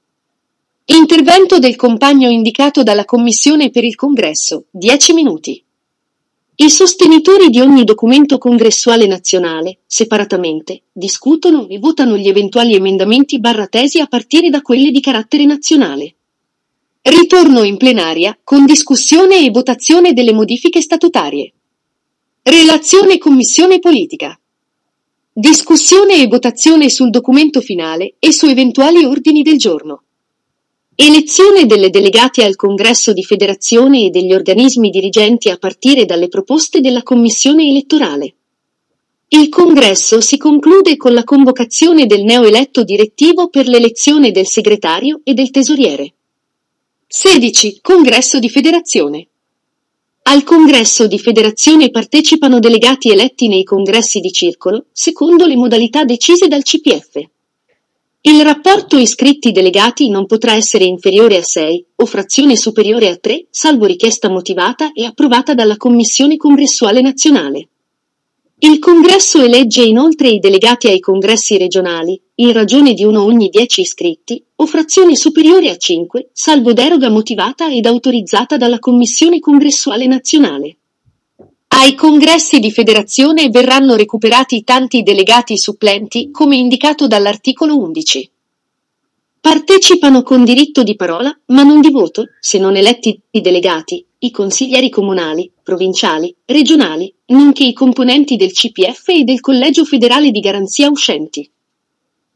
Intervento 0.85 1.59
del 1.59 1.75
compagno 1.75 2.31
indicato 2.31 2.85
dalla 2.85 3.05
Commissione 3.05 3.71
per 3.71 3.83
il 3.83 3.97
Congresso, 3.97 4.67
10 4.71 5.13
minuti. 5.13 5.65
I 6.61 6.69
sostenitori 6.69 7.49
di 7.49 7.59
ogni 7.59 7.85
documento 7.85 8.37
congressuale 8.37 9.07
nazionale, 9.07 9.79
separatamente, 9.87 10.83
discutono 10.93 11.67
e 11.69 11.79
votano 11.79 12.19
gli 12.19 12.29
eventuali 12.29 12.75
emendamenti 12.75 13.41
barra 13.41 13.67
tesi 13.67 13.99
a 13.99 14.07
partire 14.07 14.51
da 14.51 14.61
quelli 14.61 14.91
di 14.91 15.01
carattere 15.01 15.47
nazionale. 15.47 16.17
Ritorno 17.01 17.63
in 17.63 17.79
plenaria 17.79 18.39
con 18.45 18.67
discussione 18.67 19.43
e 19.43 19.51
votazione 19.51 20.13
delle 20.13 20.35
modifiche 20.35 20.83
statutarie. 20.83 21.51
Relazione 22.43 23.17
Commissione 23.17 23.79
Politica. 23.79 24.39
Discussione 25.33 26.17
e 26.17 26.27
votazione 26.27 26.91
sul 26.91 27.09
documento 27.09 27.63
finale 27.63 28.17
e 28.19 28.33
su 28.33 28.45
eventuali 28.45 29.03
ordini 29.03 29.41
del 29.41 29.57
giorno. 29.57 30.03
Elezione 31.03 31.65
delle 31.65 31.89
delegati 31.89 32.43
al 32.43 32.57
Congresso 32.57 33.15
di 33.15 33.25
Federazione 33.25 34.05
e 34.05 34.11
degli 34.11 34.35
organismi 34.35 34.91
dirigenti 34.91 35.49
a 35.49 35.57
partire 35.57 36.05
dalle 36.05 36.29
proposte 36.29 36.83
della 36.83 37.03
Commissione 37.03 37.67
elettorale. 37.67 38.35
Il 39.29 39.49
Congresso 39.49 40.21
si 40.21 40.37
conclude 40.37 40.99
con 40.99 41.15
la 41.15 41.25
convocazione 41.25 42.05
del 42.05 42.23
neoeletto 42.25 42.85
direttivo 42.85 43.49
per 43.49 43.67
l'elezione 43.67 44.31
del 44.31 44.47
segretario 44.47 45.23
e 45.25 45.33
del 45.33 45.51
tesoriere. 45.51 46.13
16. 47.07 47.79
Congresso 47.81 48.39
di 48.39 48.51
Federazione. 48.51 49.27
Al 50.25 50.45
Congresso 50.45 51.07
di 51.07 51.19
Federazione 51.19 51.91
partecipano 51.91 52.59
delegati 52.59 53.09
eletti 53.09 53.49
nei 53.49 53.65
congressi 53.65 54.21
di 54.21 54.31
circolo, 54.31 54.85
secondo 54.93 55.47
le 55.47 55.57
modalità 55.57 56.05
decise 56.05 56.47
dal 56.47 56.63
CPF. 56.63 57.27
Il 58.23 58.43
rapporto 58.43 58.99
iscritti 58.99 59.51
delegati 59.51 60.11
non 60.11 60.27
potrà 60.27 60.53
essere 60.53 60.85
inferiore 60.85 61.39
a 61.39 61.43
6 61.43 61.87
o 61.97 62.05
frazione 62.05 62.55
superiore 62.55 63.09
a 63.09 63.17
3, 63.17 63.47
salvo 63.49 63.87
richiesta 63.87 64.29
motivata 64.29 64.93
e 64.93 65.07
approvata 65.07 65.55
dalla 65.55 65.79
Commissione 65.79 66.37
Congressuale 66.37 67.01
Nazionale. 67.01 67.69
Il 68.59 68.79
Congresso 68.79 69.43
elegge 69.43 69.83
inoltre 69.85 70.29
i 70.29 70.39
delegati 70.39 70.89
ai 70.89 71.01
congressi 71.01 71.57
regionali, 71.57 72.21
in 72.35 72.53
ragione 72.53 72.93
di 72.93 73.05
uno 73.05 73.25
ogni 73.25 73.49
10 73.49 73.81
iscritti, 73.81 74.45
o 74.57 74.67
frazione 74.67 75.17
superiore 75.17 75.71
a 75.71 75.79
5, 75.79 76.29
salvo 76.31 76.75
deroga 76.75 77.09
motivata 77.09 77.73
ed 77.73 77.87
autorizzata 77.87 78.59
dalla 78.59 78.79
Commissione 78.79 79.41
Congressuale 79.41 80.07
Nazionale. 80.07 80.80
Ai 81.81 81.95
congressi 81.95 82.59
di 82.59 82.71
federazione 82.71 83.49
verranno 83.49 83.97
recuperati 83.97 84.65
tanti 84.65 85.03
delegati 85.03 85.57
supplenti 85.57 86.31
come 86.31 86.57
indicato 86.57 87.07
dall'articolo 87.07 87.79
11. 87.79 88.31
Partecipano 89.41 90.23
con 90.23 90.45
diritto 90.45 90.83
di 90.83 90.95
parola, 90.95 91.35
ma 91.47 91.63
non 91.63 91.81
di 91.81 91.89
voto, 91.89 92.27
se 92.39 92.59
non 92.59 92.77
eletti 92.77 93.19
i 93.31 93.41
delegati, 93.41 94.05
i 94.19 94.31
consiglieri 94.31 94.91
comunali, 94.91 95.51
provinciali, 95.63 96.37
regionali, 96.45 97.11
nonché 97.29 97.65
i 97.65 97.73
componenti 97.73 98.37
del 98.37 98.53
CPF 98.53 99.09
e 99.09 99.25
del 99.25 99.41
Collegio 99.41 99.87
federale 99.87 100.31
di 100.31 100.41
garanzia 100.41 100.91
uscenti. 100.91 101.51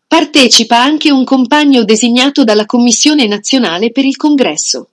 Partecipa 0.09 0.81
anche 0.81 1.13
un 1.13 1.25
compagno 1.25 1.85
designato 1.85 2.45
dalla 2.45 2.65
Commissione 2.65 3.27
nazionale 3.27 3.93
per 3.93 4.07
il 4.07 4.17
Congresso. 4.17 4.89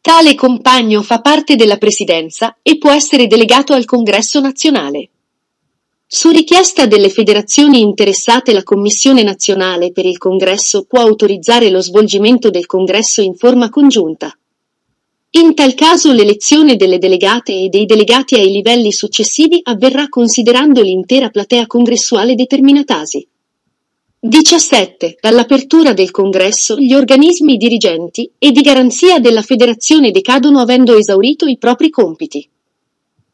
Tale 0.00 0.34
compagno 0.34 1.02
fa 1.02 1.20
parte 1.20 1.56
della 1.56 1.76
Presidenza 1.76 2.56
e 2.62 2.78
può 2.78 2.90
essere 2.90 3.26
delegato 3.26 3.72
al 3.72 3.84
Congresso 3.84 4.40
nazionale. 4.40 5.10
Su 6.06 6.30
richiesta 6.30 6.86
delle 6.86 7.10
federazioni 7.10 7.80
interessate 7.80 8.52
la 8.52 8.62
Commissione 8.62 9.22
nazionale 9.22 9.92
per 9.92 10.06
il 10.06 10.16
Congresso 10.16 10.84
può 10.84 11.00
autorizzare 11.00 11.68
lo 11.68 11.82
svolgimento 11.82 12.48
del 12.48 12.64
Congresso 12.64 13.20
in 13.20 13.34
forma 13.34 13.68
congiunta. 13.68 14.34
In 15.32 15.54
tal 15.54 15.74
caso 15.74 16.12
l'elezione 16.12 16.76
delle 16.76 16.96
delegate 16.98 17.52
e 17.52 17.68
dei 17.68 17.84
delegati 17.84 18.36
ai 18.36 18.50
livelli 18.50 18.92
successivi 18.92 19.60
avverrà 19.62 20.08
considerando 20.08 20.80
l'intera 20.80 21.28
platea 21.28 21.66
congressuale 21.66 22.34
determinatasi. 22.34 23.28
17. 24.20 25.18
Dall'apertura 25.20 25.92
del 25.92 26.10
congresso 26.10 26.76
gli 26.76 26.92
organismi 26.92 27.56
dirigenti 27.56 28.28
e 28.36 28.50
di 28.50 28.62
garanzia 28.62 29.20
della 29.20 29.42
federazione 29.42 30.10
decadono 30.10 30.58
avendo 30.58 30.96
esaurito 30.96 31.46
i 31.46 31.56
propri 31.56 31.88
compiti. 31.88 32.48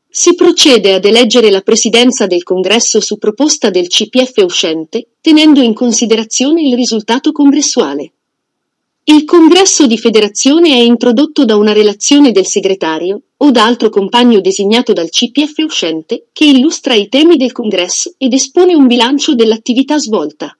Si 0.07 0.35
procede 0.35 0.92
ad 0.92 1.07
eleggere 1.07 1.49
la 1.49 1.62
presidenza 1.62 2.27
del 2.27 2.42
congresso 2.42 3.01
su 3.01 3.16
proposta 3.16 3.70
del 3.70 3.88
CPF 3.88 4.42
uscente, 4.44 5.07
tenendo 5.23 5.62
in 5.62 5.73
considerazione 5.73 6.61
il 6.61 6.75
risultato 6.75 7.33
congressuale. 7.33 8.12
Il 9.05 9.25
congresso 9.25 9.87
di 9.87 9.97
federazione 9.97 10.68
è 10.68 10.83
introdotto 10.83 11.47
da 11.47 11.57
una 11.57 11.73
relazione 11.73 12.31
del 12.31 12.44
segretario 12.44 13.23
o 13.38 13.51
da 13.51 13.64
altro 13.64 13.88
compagno 13.88 14.42
designato 14.42 14.92
dal 14.92 15.09
CPF 15.09 15.64
uscente 15.64 16.27
che 16.31 16.44
illustra 16.44 16.92
i 16.92 17.09
temi 17.09 17.38
del 17.38 17.53
congresso 17.53 18.12
ed 18.18 18.35
espone 18.35 18.75
un 18.75 18.87
bilancio 18.87 19.35
dell'attività 19.35 19.99
svolta. 19.99 20.55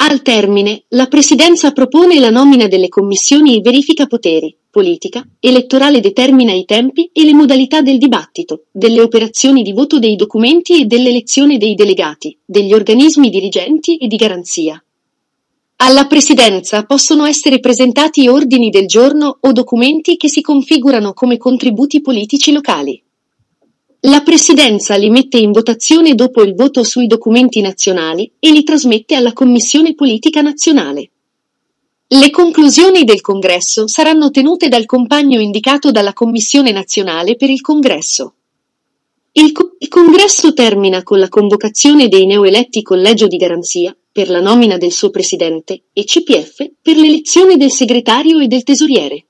Al 0.00 0.22
termine, 0.22 0.84
la 0.90 1.06
Presidenza 1.06 1.72
propone 1.72 2.20
la 2.20 2.30
nomina 2.30 2.68
delle 2.68 2.88
commissioni 2.88 3.56
e 3.56 3.60
verifica 3.60 4.06
poteri, 4.06 4.56
politica, 4.70 5.26
elettorale 5.40 5.98
determina 5.98 6.52
i 6.52 6.64
tempi 6.64 7.10
e 7.12 7.24
le 7.24 7.34
modalità 7.34 7.80
del 7.80 7.98
dibattito, 7.98 8.66
delle 8.70 9.00
operazioni 9.00 9.62
di 9.62 9.72
voto 9.72 9.98
dei 9.98 10.14
documenti 10.14 10.80
e 10.80 10.84
dell'elezione 10.84 11.58
dei 11.58 11.74
delegati, 11.74 12.38
degli 12.44 12.72
organismi 12.72 13.28
dirigenti 13.28 13.96
e 13.96 14.06
di 14.06 14.14
garanzia. 14.14 14.80
Alla 15.80 16.06
Presidenza 16.06 16.84
possono 16.84 17.24
essere 17.24 17.58
presentati 17.58 18.28
ordini 18.28 18.70
del 18.70 18.86
giorno 18.86 19.38
o 19.40 19.52
documenti 19.52 20.16
che 20.16 20.28
si 20.28 20.40
configurano 20.40 21.12
come 21.12 21.38
contributi 21.38 22.00
politici 22.00 22.52
locali. 22.52 23.02
La 24.02 24.20
Presidenza 24.20 24.94
li 24.94 25.10
mette 25.10 25.38
in 25.38 25.50
votazione 25.50 26.14
dopo 26.14 26.42
il 26.42 26.54
voto 26.54 26.84
sui 26.84 27.08
documenti 27.08 27.60
nazionali 27.60 28.30
e 28.38 28.52
li 28.52 28.62
trasmette 28.62 29.16
alla 29.16 29.32
Commissione 29.32 29.96
Politica 29.96 30.40
Nazionale. 30.40 31.10
Le 32.06 32.30
conclusioni 32.30 33.02
del 33.02 33.20
Congresso 33.20 33.88
saranno 33.88 34.30
tenute 34.30 34.68
dal 34.68 34.86
compagno 34.86 35.40
indicato 35.40 35.90
dalla 35.90 36.12
Commissione 36.12 36.70
nazionale 36.70 37.34
per 37.34 37.50
il 37.50 37.60
Congresso. 37.60 38.34
Il, 39.32 39.50
co- 39.50 39.74
il, 39.80 39.88
Congresso 39.88 40.52
termina 40.52 41.02
con 41.02 41.18
la 41.18 41.28
convocazione 41.28 42.06
dei 42.06 42.26
neoeletti 42.26 42.82
Collegio 42.82 43.26
di 43.26 43.36
Garanzia 43.36 43.94
per 44.12 44.30
la 44.30 44.40
nomina 44.40 44.78
del 44.78 44.92
suo 44.92 45.10
presidente 45.10 45.86
e 45.92 46.04
CPF 46.04 46.70
per 46.80 46.94
l'elezione 46.96 47.56
del 47.56 47.72
segretario 47.72 48.38
e 48.38 48.46
del 48.46 48.62
tesoriere. 48.62 49.26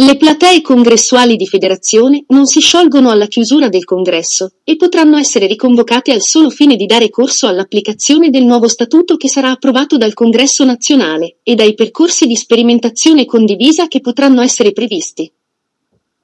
Le 0.00 0.16
platee 0.16 0.60
congressuali 0.60 1.34
di 1.34 1.48
federazione 1.48 2.22
non 2.28 2.46
si 2.46 2.60
sciolgono 2.60 3.10
alla 3.10 3.26
chiusura 3.26 3.68
del 3.68 3.84
congresso 3.84 4.52
e 4.62 4.76
potranno 4.76 5.16
essere 5.16 5.48
riconvocate 5.48 6.12
al 6.12 6.22
solo 6.22 6.50
fine 6.50 6.76
di 6.76 6.86
dare 6.86 7.10
corso 7.10 7.48
all'applicazione 7.48 8.30
del 8.30 8.44
nuovo 8.44 8.68
statuto 8.68 9.16
che 9.16 9.28
sarà 9.28 9.50
approvato 9.50 9.96
dal 9.96 10.14
congresso 10.14 10.64
nazionale 10.64 11.38
e 11.42 11.56
dai 11.56 11.74
percorsi 11.74 12.28
di 12.28 12.36
sperimentazione 12.36 13.24
condivisa 13.24 13.88
che 13.88 14.00
potranno 14.00 14.40
essere 14.40 14.70
previsti. 14.70 15.28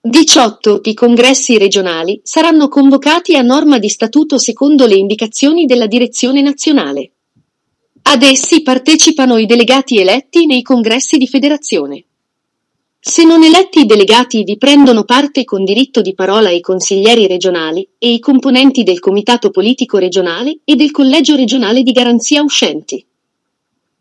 18 0.01 0.83
i 0.85 0.95
congressi 0.95 1.59
regionali 1.59 2.21
saranno 2.23 2.69
convocati 2.69 3.35
a 3.35 3.43
norma 3.43 3.81
di 3.81 3.89
statuto 3.89 4.39
secondo 4.39 4.87
le 4.87 4.95
indicazioni 4.95 5.65
della 5.65 5.89
direzione 5.89 6.43
nazionale. 6.43 7.11
Ad 8.03 8.23
essi 8.23 8.63
partecipano 8.63 9.37
i 9.37 9.47
delegati 9.47 9.99
eletti 9.99 10.47
nei 10.47 10.63
congressi 10.63 11.17
di 11.17 11.27
federazione. 11.27 12.05
Se 13.07 13.23
non 13.23 13.45
eletti 13.45 13.81
i 13.81 13.85
delegati 13.85 14.45
vi 14.45 14.57
prendono 14.57 15.05
parte 15.05 15.45
con 15.45 15.63
diritto 15.63 16.01
di 16.01 16.15
parola 16.15 16.49
i 16.49 16.63
consiglieri 16.63 17.27
regionali 17.27 17.87
e 17.99 18.15
i 18.15 18.19
componenti 18.19 18.83
del 18.83 18.99
comitato 18.99 19.51
politico 19.51 19.99
regionale 19.99 20.61
e 20.65 20.75
del 20.75 20.91
collegio 20.91 21.37
regionale 21.37 21.83
di 21.83 21.93
garanzia 21.93 22.43
uscenti. 22.43 23.05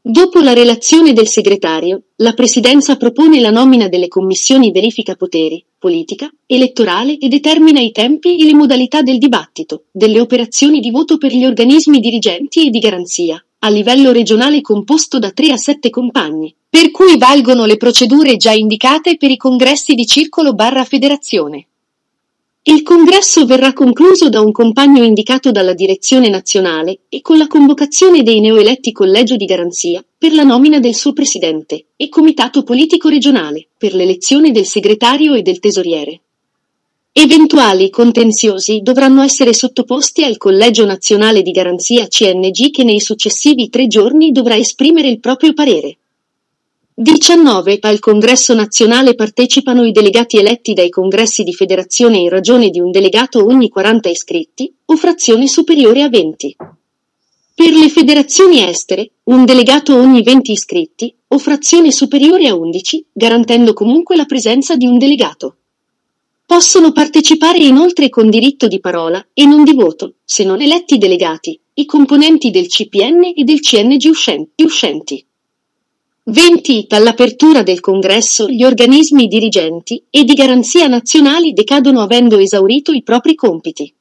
Dopo 0.01 0.39
la 0.39 0.53
relazione 0.53 1.11
del 1.11 1.27
segretario, 1.27 2.03
la 2.15 2.31
Presidenza 2.31 2.95
propone 2.95 3.41
la 3.41 3.51
nomina 3.51 3.89
delle 3.89 4.07
commissioni 4.07 4.71
verifica 4.71 5.15
poteri, 5.15 5.61
politica, 5.77 6.31
elettorale 6.45 7.17
e 7.17 7.27
determina 7.27 7.81
i 7.81 7.91
tempi 7.91 8.39
e 8.39 8.45
le 8.45 8.55
modalità 8.55 9.01
del 9.01 9.17
dibattito, 9.17 9.83
delle 9.91 10.21
operazioni 10.21 10.79
di 10.79 10.91
voto 10.91 11.17
per 11.17 11.33
gli 11.33 11.43
organismi 11.43 11.99
dirigenti 11.99 12.67
e 12.67 12.69
di 12.69 12.79
garanzia, 12.79 13.43
a 13.59 13.69
livello 13.69 14.13
regionale 14.13 14.61
composto 14.61 15.19
da 15.19 15.31
3 15.31 15.51
a 15.51 15.57
7 15.57 15.89
compagni, 15.89 16.55
per 16.73 16.89
cui 16.89 17.19
valgono 17.19 17.65
le 17.65 17.77
procedure 17.77 18.35
già 18.35 18.51
indicate 18.51 19.15
per 19.15 19.29
i 19.29 19.37
congressi 19.37 19.93
di 19.93 20.07
circolo 20.07 20.55
barra 20.55 20.83
federazione. 20.85 21.67
Il 22.63 22.81
congresso 22.81 23.45
verrà 23.45 23.73
concluso 23.73 24.27
da 24.27 24.41
un 24.41 24.51
compagno 24.51 25.03
indicato 25.03 25.51
dalla 25.51 25.75
direzione 25.75 26.29
nazionale 26.29 27.01
e 27.09 27.21
con 27.21 27.37
la 27.37 27.45
convocazione 27.45 28.23
dei 28.23 28.39
neoeletti 28.39 28.91
collegio 28.91 29.35
di 29.35 29.45
garanzia 29.45 30.03
per 30.17 30.33
la 30.33 30.41
nomina 30.41 30.79
del 30.79 30.95
suo 30.95 31.13
presidente 31.13 31.89
e 31.95 32.09
comitato 32.09 32.63
politico 32.63 33.07
regionale 33.07 33.67
per 33.77 33.93
l'elezione 33.93 34.49
del 34.49 34.65
segretario 34.65 35.35
e 35.35 35.43
del 35.43 35.59
tesoriere. 35.59 36.21
Eventuali 37.11 37.91
contenziosi 37.91 38.79
dovranno 38.81 39.21
essere 39.21 39.53
sottoposti 39.53 40.23
al 40.23 40.37
Collegio 40.37 40.85
Nazionale 40.85 41.43
di 41.43 41.51
Garanzia 41.51 42.07
CNG 42.07 42.71
che 42.71 42.83
nei 42.83 42.99
successivi 42.99 43.69
tre 43.69 43.85
giorni 43.85 44.31
dovrà 44.31 44.55
esprimere 44.55 45.07
il 45.07 45.19
proprio 45.19 45.53
parere. 45.53 45.97
19. 46.95 47.79
Al 47.81 47.97
Congresso 47.97 48.53
nazionale 48.53 49.15
partecipano 49.15 49.83
i 49.83 49.91
delegati 49.91 50.37
eletti 50.37 50.73
dai 50.73 50.91
congressi 50.91 51.41
di 51.41 51.51
federazione 51.51 52.19
in 52.19 52.29
ragione 52.29 52.69
di 52.69 52.79
un 52.79 52.91
delegato 52.91 53.43
ogni 53.43 53.67
40 53.67 54.09
iscritti, 54.09 54.71
o 54.85 54.95
frazione 54.95 55.47
superiore 55.47 56.03
a 56.03 56.09
20. 56.09 56.55
Per 57.55 57.73
le 57.73 57.89
federazioni 57.89 58.61
estere, 58.61 59.09
un 59.23 59.43
delegato 59.43 59.95
ogni 59.95 60.21
20 60.21 60.51
iscritti, 60.51 61.11
o 61.29 61.39
frazione 61.39 61.91
superiore 61.91 62.47
a 62.47 62.55
11, 62.55 63.07
garantendo 63.11 63.73
comunque 63.73 64.15
la 64.15 64.25
presenza 64.25 64.75
di 64.75 64.85
un 64.85 64.99
delegato. 64.99 65.55
Possono 66.45 66.91
partecipare 66.91 67.57
inoltre 67.57 68.09
con 68.09 68.29
diritto 68.29 68.67
di 68.67 68.79
parola 68.79 69.25
e 69.33 69.45
non 69.45 69.63
di 69.63 69.73
voto, 69.73 70.17
se 70.23 70.43
non 70.43 70.61
eletti 70.61 70.99
delegati, 70.99 71.59
i 71.73 71.85
componenti 71.85 72.51
del 72.51 72.67
CPN 72.67 73.31
e 73.35 73.43
del 73.43 73.61
CNG 73.61 74.11
uscenti. 74.57 75.25
20. 76.25 76.85
Dall'apertura 76.87 77.63
del 77.63 77.81
congresso 77.81 78.47
gli 78.47 78.63
organismi 78.63 79.27
dirigenti 79.27 80.01
e 80.09 80.23
di 80.23 80.33
garanzia 80.35 80.87
nazionali 80.87 81.51
decadono 81.51 81.99
avendo 81.99 82.39
esaurito 82.39 82.93
i 82.93 83.03
propri 83.03 83.35
compiti. 83.35 83.93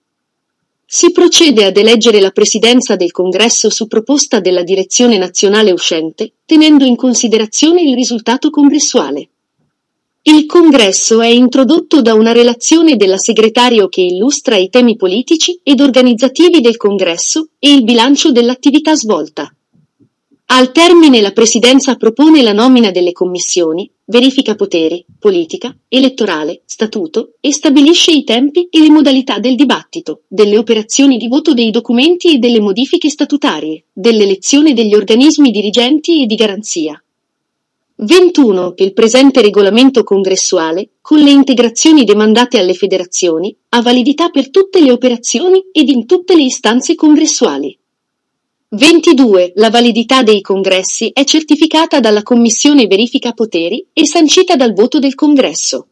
Si 0.87 1.11
procede 1.11 1.65
ad 1.65 1.77
eleggere 1.77 2.21
la 2.21 2.31
presidenza 2.31 2.95
del 2.95 3.11
congresso 3.11 3.71
su 3.71 3.89
proposta 3.89 4.39
della 4.39 4.63
direzione 4.63 5.19
nazionale 5.19 5.73
uscente, 5.73 6.35
tenendo 6.47 6.85
in 6.85 6.95
considerazione 6.95 7.83
il 7.83 7.97
risultato 7.97 8.51
congressuale. 8.51 9.29
Il 10.23 10.47
congresso 10.47 11.21
è 11.21 11.27
introdotto 11.27 12.03
da 12.03 12.15
una 12.15 12.31
relazione 12.31 12.95
della 12.95 13.19
segretario 13.19 13.89
che 13.89 14.03
illustra 14.03 14.55
i 14.55 14.69
temi 14.69 14.95
politici 14.95 15.59
ed 15.65 15.81
organizzativi 15.81 16.61
del 16.61 16.77
congresso 16.77 17.49
e 17.59 17.73
il 17.73 17.83
bilancio 17.83 18.31
dell'attività 18.31 18.95
svolta. 18.95 19.53
Al 20.55 20.71
termine 20.71 21.23
la 21.23 21.31
Presidenza 21.31 21.95
propone 21.95 22.43
la 22.43 22.53
nomina 22.53 22.91
delle 22.91 23.13
commissioni, 23.13 23.91
verifica 24.05 24.55
poteri, 24.55 25.03
politica, 25.19 25.75
elettorale, 25.89 26.61
statuto 26.67 27.37
e 27.41 27.55
stabilisce 27.55 28.11
i 28.11 28.23
tempi 28.23 28.69
e 28.71 28.81
le 28.81 28.91
modalità 28.91 29.39
del 29.39 29.55
dibattito, 29.55 30.25
delle 30.29 30.59
operazioni 30.59 31.17
di 31.17 31.27
voto 31.27 31.55
dei 31.55 31.71
documenti 31.71 32.35
e 32.35 32.39
delle 32.39 32.61
modifiche 32.61 33.09
statutarie, 33.09 33.85
dell'elezione 33.95 34.75
degli 34.75 34.93
organismi 34.93 35.51
dirigenti 35.51 36.23
e 36.23 36.27
di 36.27 36.35
garanzia. 36.35 37.03
21. 37.95 38.75
Che 38.75 38.85
il 38.85 38.93
presente 38.93 39.41
regolamento 39.41 40.05
congressuale, 40.05 40.91
con 41.01 41.21
le 41.21 41.31
integrazioni 41.31 42.05
demandate 42.05 42.59
alle 42.59 42.75
federazioni, 42.75 43.57
ha 43.71 43.81
validità 43.81 44.29
per 44.29 44.51
tutte 44.51 44.83
le 44.83 44.93
operazioni 44.93 45.65
ed 45.73 45.89
in 45.89 46.05
tutte 46.05 46.35
le 46.35 46.43
istanze 46.43 46.95
congressuali. 46.95 47.75
22. 48.75 49.53
La 49.57 49.69
validità 49.69 50.23
dei 50.23 50.41
congressi 50.41 51.11
è 51.13 51.25
certificata 51.25 52.01
dalla 52.01 52.23
Commissione 52.23 52.87
Verifica 52.87 53.33
Poteri 53.33 53.85
e 53.93 54.07
sancita 54.07 54.57
dal 54.57 54.73
voto 54.73 54.99
del 54.99 55.15
Congresso. 55.15 55.89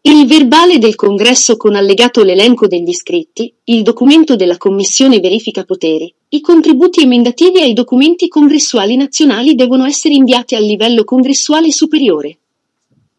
Il 0.00 0.26
verbale 0.26 0.78
del 0.78 0.94
Congresso 0.94 1.58
con 1.58 1.74
allegato 1.74 2.22
l'elenco 2.22 2.66
degli 2.66 2.88
iscritti, 2.88 3.52
il 3.64 3.82
documento 3.82 4.36
della 4.36 4.56
Commissione 4.56 5.20
Verifica 5.20 5.64
Poteri, 5.64 6.10
i 6.30 6.40
contributi 6.40 7.02
emendativi 7.02 7.60
ai 7.60 7.74
documenti 7.74 8.26
congressuali 8.26 8.96
nazionali 8.96 9.54
devono 9.54 9.84
essere 9.84 10.14
inviati 10.14 10.54
al 10.54 10.64
livello 10.64 11.04
congressuale 11.04 11.70
superiore. 11.70 12.38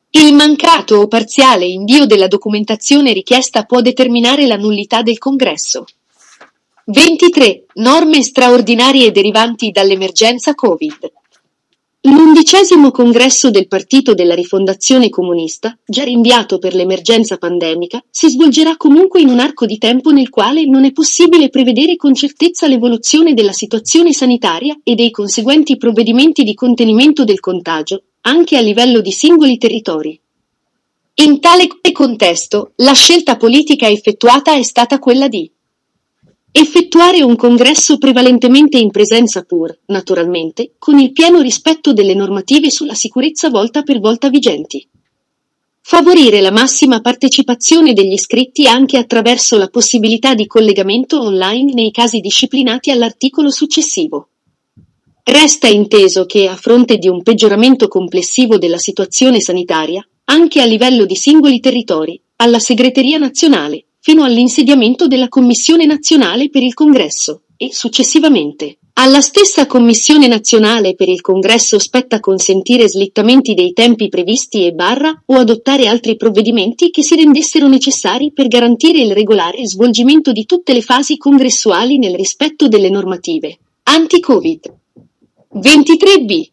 Il 0.09 0.33
mancato 0.33 0.95
o 0.95 1.07
parziale 1.07 1.65
invio 1.65 2.07
della 2.07 2.27
documentazione 2.27 3.13
richiesta 3.13 3.65
può 3.65 3.81
determinare 3.81 4.47
la 4.47 4.57
nullità 4.57 5.03
del 5.03 5.19
Congresso. 5.19 5.85
23. 6.85 7.67
Norme 7.75 8.21
straordinarie 8.21 9.11
derivanti 9.11 9.71
dall'emergenza 9.71 10.53
Covid. 10.53 11.13
L'undicesimo 12.01 12.91
congresso 12.91 13.49
del 13.49 13.69
Partito 13.69 14.13
della 14.13 14.35
Rifondazione 14.35 15.07
Comunista, 15.07 15.77
già 15.85 16.03
rinviato 16.03 16.59
per 16.59 16.75
l'emergenza 16.75 17.37
pandemica, 17.37 18.03
si 18.09 18.27
svolgerà 18.27 18.75
comunque 18.75 19.21
in 19.21 19.29
un 19.29 19.39
arco 19.39 19.65
di 19.65 19.77
tempo 19.77 20.11
nel 20.11 20.27
quale 20.27 20.65
non 20.65 20.83
è 20.83 20.91
possibile 20.91 21.47
prevedere 21.47 21.95
con 21.95 22.13
certezza 22.13 22.67
l'evoluzione 22.67 23.33
della 23.33 23.53
situazione 23.53 24.11
sanitaria 24.11 24.77
e 24.83 24.95
dei 24.95 25.09
conseguenti 25.09 25.77
provvedimenti 25.77 26.43
di 26.43 26.53
contenimento 26.53 27.23
del 27.23 27.39
contagio, 27.39 28.03
anche 28.23 28.57
a 28.57 28.61
livello 28.61 28.99
di 28.99 29.11
singoli 29.13 29.57
territori. 29.57 30.19
In 31.15 31.39
tale 31.39 31.69
contesto, 31.93 32.73
la 32.77 32.93
scelta 32.93 33.37
politica 33.37 33.87
effettuata 33.87 34.53
è 34.53 34.63
stata 34.63 34.99
quella 34.99 35.29
di 35.29 35.49
Effettuare 36.55 37.23
un 37.23 37.35
congresso 37.35 37.97
prevalentemente 37.97 38.77
in 38.77 38.91
presenza 38.91 39.41
pur, 39.41 39.75
naturalmente, 39.87 40.73
con 40.77 40.99
il 40.99 41.11
pieno 41.11 41.41
rispetto 41.41 41.93
delle 41.93 42.13
normative 42.13 42.69
sulla 42.69 42.93
sicurezza 42.93 43.49
volta 43.49 43.81
per 43.81 43.99
volta 43.99 44.29
vigenti. 44.29 44.87
Favorire 45.81 46.41
la 46.41 46.51
massima 46.51 47.01
partecipazione 47.01 47.93
degli 47.93 48.11
iscritti 48.11 48.67
anche 48.67 48.97
attraverso 48.99 49.57
la 49.57 49.67
possibilità 49.67 50.35
di 50.35 50.45
collegamento 50.45 51.19
online 51.19 51.73
nei 51.73 51.89
casi 51.89 52.19
disciplinati 52.19 52.91
all'articolo 52.91 53.49
successivo. 53.49 54.27
Resta 55.23 55.67
inteso 55.67 56.27
che, 56.27 56.47
a 56.47 56.55
fronte 56.55 56.99
di 56.99 57.07
un 57.07 57.23
peggioramento 57.23 57.87
complessivo 57.87 58.59
della 58.59 58.77
situazione 58.77 59.41
sanitaria, 59.41 60.07
anche 60.25 60.61
a 60.61 60.65
livello 60.65 61.05
di 61.05 61.15
singoli 61.15 61.59
territori, 61.59 62.21
alla 62.35 62.59
Segreteria 62.59 63.17
nazionale, 63.17 63.85
fino 64.03 64.25
all'insediamento 64.25 65.07
della 65.07 65.29
Commissione 65.29 65.85
nazionale 65.85 66.49
per 66.49 66.61
il 66.61 66.73
Congresso 66.73 67.43
e, 67.55 67.73
successivamente, 67.73 68.79
Alla 68.95 69.21
stessa 69.21 69.65
Commissione 69.65 70.27
nazionale 70.27 70.93
per 70.93 71.07
il 71.07 71.21
congresso 71.21 71.79
spetta 71.79 72.19
consentire 72.19 72.87
slittamenti 72.87 73.53
dei 73.53 73.71
tempi 73.71 74.09
previsti 74.09 74.65
e 74.65 74.73
barra 74.73 75.23
o 75.27 75.35
adottare 75.35 75.87
altri 75.87 76.15
provvedimenti 76.17 76.91
che 76.91 77.01
si 77.01 77.15
rendessero 77.15 77.67
necessari 77.67 78.33
per 78.33 78.47
garantire 78.47 78.99
il 78.99 79.13
regolare 79.13 79.65
svolgimento 79.65 80.31
di 80.31 80.45
tutte 80.45 80.73
le 80.73 80.81
fasi 80.81 81.17
congressuali 81.17 81.97
nel 81.97 82.13
rispetto 82.13 82.67
delle 82.67 82.89
normative 82.89 83.57
anti-Covid. 83.83 84.73
23b. 85.55 86.49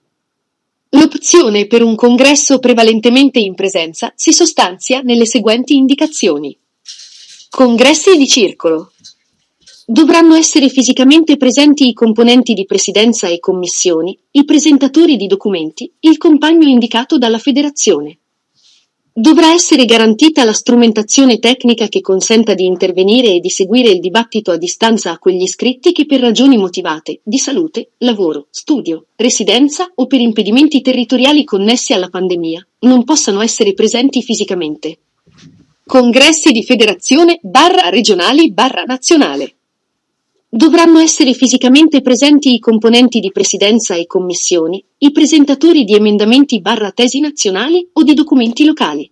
L'opzione 0.91 1.67
per 1.67 1.83
un 1.83 1.97
congresso 1.97 2.59
prevalentemente 2.59 3.41
in 3.41 3.55
presenza 3.55 4.13
si 4.15 4.33
sostanzia 4.33 5.01
nelle 5.01 5.27
seguenti 5.27 5.75
indicazioni. 5.75 6.57
Congressi 7.61 8.17
di 8.17 8.27
circolo. 8.27 8.93
Dovranno 9.85 10.35
essere 10.35 10.71
fisicamente 10.71 11.37
presenti 11.37 11.89
i 11.89 11.93
componenti 11.93 12.55
di 12.55 12.65
presidenza 12.65 13.29
e 13.29 13.39
commissioni, 13.39 14.19
i 14.31 14.47
presentatori 14.47 15.17
di 15.17 15.27
documenti, 15.27 15.93
il 16.01 16.17
compagno 16.17 16.67
indicato 16.67 17.19
dalla 17.19 17.37
federazione. 17.37 18.17
Dovrà 19.13 19.53
essere 19.53 19.85
garantita 19.85 20.43
la 20.45 20.55
strumentazione 20.55 21.39
tecnica 21.39 21.89
che 21.89 22.01
consenta 22.01 22.55
di 22.55 22.65
intervenire 22.65 23.35
e 23.35 23.41
di 23.41 23.51
seguire 23.51 23.91
il 23.91 24.01
dibattito 24.01 24.53
a 24.53 24.57
distanza 24.57 25.11
a 25.11 25.19
quegli 25.19 25.43
iscritti 25.43 25.93
che 25.93 26.07
per 26.07 26.21
ragioni 26.21 26.57
motivate, 26.57 27.21
di 27.23 27.37
salute, 27.37 27.91
lavoro, 27.99 28.47
studio, 28.49 29.05
residenza 29.17 29.93
o 29.97 30.07
per 30.07 30.21
impedimenti 30.23 30.81
territoriali 30.81 31.45
connessi 31.45 31.93
alla 31.93 32.09
pandemia, 32.09 32.67
non 32.87 33.05
possano 33.05 33.43
essere 33.43 33.75
presenti 33.75 34.23
fisicamente. 34.23 35.01
Congressi 35.91 36.53
di 36.53 36.63
federazione 36.63 37.41
barra 37.43 37.89
regionali 37.89 38.53
barra 38.53 38.85
nazionale. 38.85 39.57
Dovranno 40.49 41.01
essere 41.01 41.33
fisicamente 41.33 42.01
presenti 42.01 42.55
i 42.55 42.61
componenti 42.61 43.19
di 43.19 43.33
presidenza 43.33 43.97
e 43.97 44.07
commissioni, 44.07 44.81
i 44.99 45.11
presentatori 45.11 45.83
di 45.83 45.97
emendamenti 45.97 46.61
barra 46.61 46.93
tesi 46.93 47.19
nazionali 47.19 47.91
o 47.93 48.05
di 48.05 48.15
documenti 48.15 48.65
locali. 48.65 49.11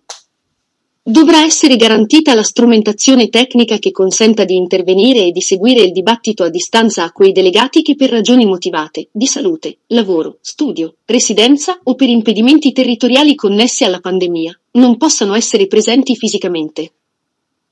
Dovrà 1.09 1.41
essere 1.41 1.75
garantita 1.75 2.35
la 2.35 2.43
strumentazione 2.43 3.29
tecnica 3.29 3.79
che 3.79 3.89
consenta 3.89 4.45
di 4.45 4.55
intervenire 4.55 5.25
e 5.25 5.31
di 5.31 5.41
seguire 5.41 5.81
il 5.81 5.91
dibattito 5.91 6.43
a 6.43 6.49
distanza 6.49 7.03
a 7.03 7.11
quei 7.11 7.31
delegati 7.31 7.81
che 7.81 7.95
per 7.95 8.11
ragioni 8.11 8.45
motivate, 8.45 9.07
di 9.11 9.25
salute, 9.25 9.79
lavoro, 9.87 10.37
studio, 10.41 10.97
residenza 11.05 11.79
o 11.81 11.95
per 11.95 12.09
impedimenti 12.09 12.71
territoriali 12.73 13.33
connessi 13.33 13.83
alla 13.83 13.99
pandemia, 13.99 14.59
non 14.73 14.97
possano 14.97 15.33
essere 15.33 15.65
presenti 15.65 16.15
fisicamente. 16.15 16.91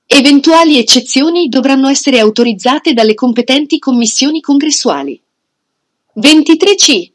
Eventuali 0.07 0.79
eccezioni 0.79 1.47
dovranno 1.47 1.89
essere 1.89 2.17
autorizzate 2.17 2.93
dalle 2.93 3.13
competenti 3.13 3.77
commissioni 3.77 4.41
congressuali. 4.41 5.21
23c. 6.15 7.11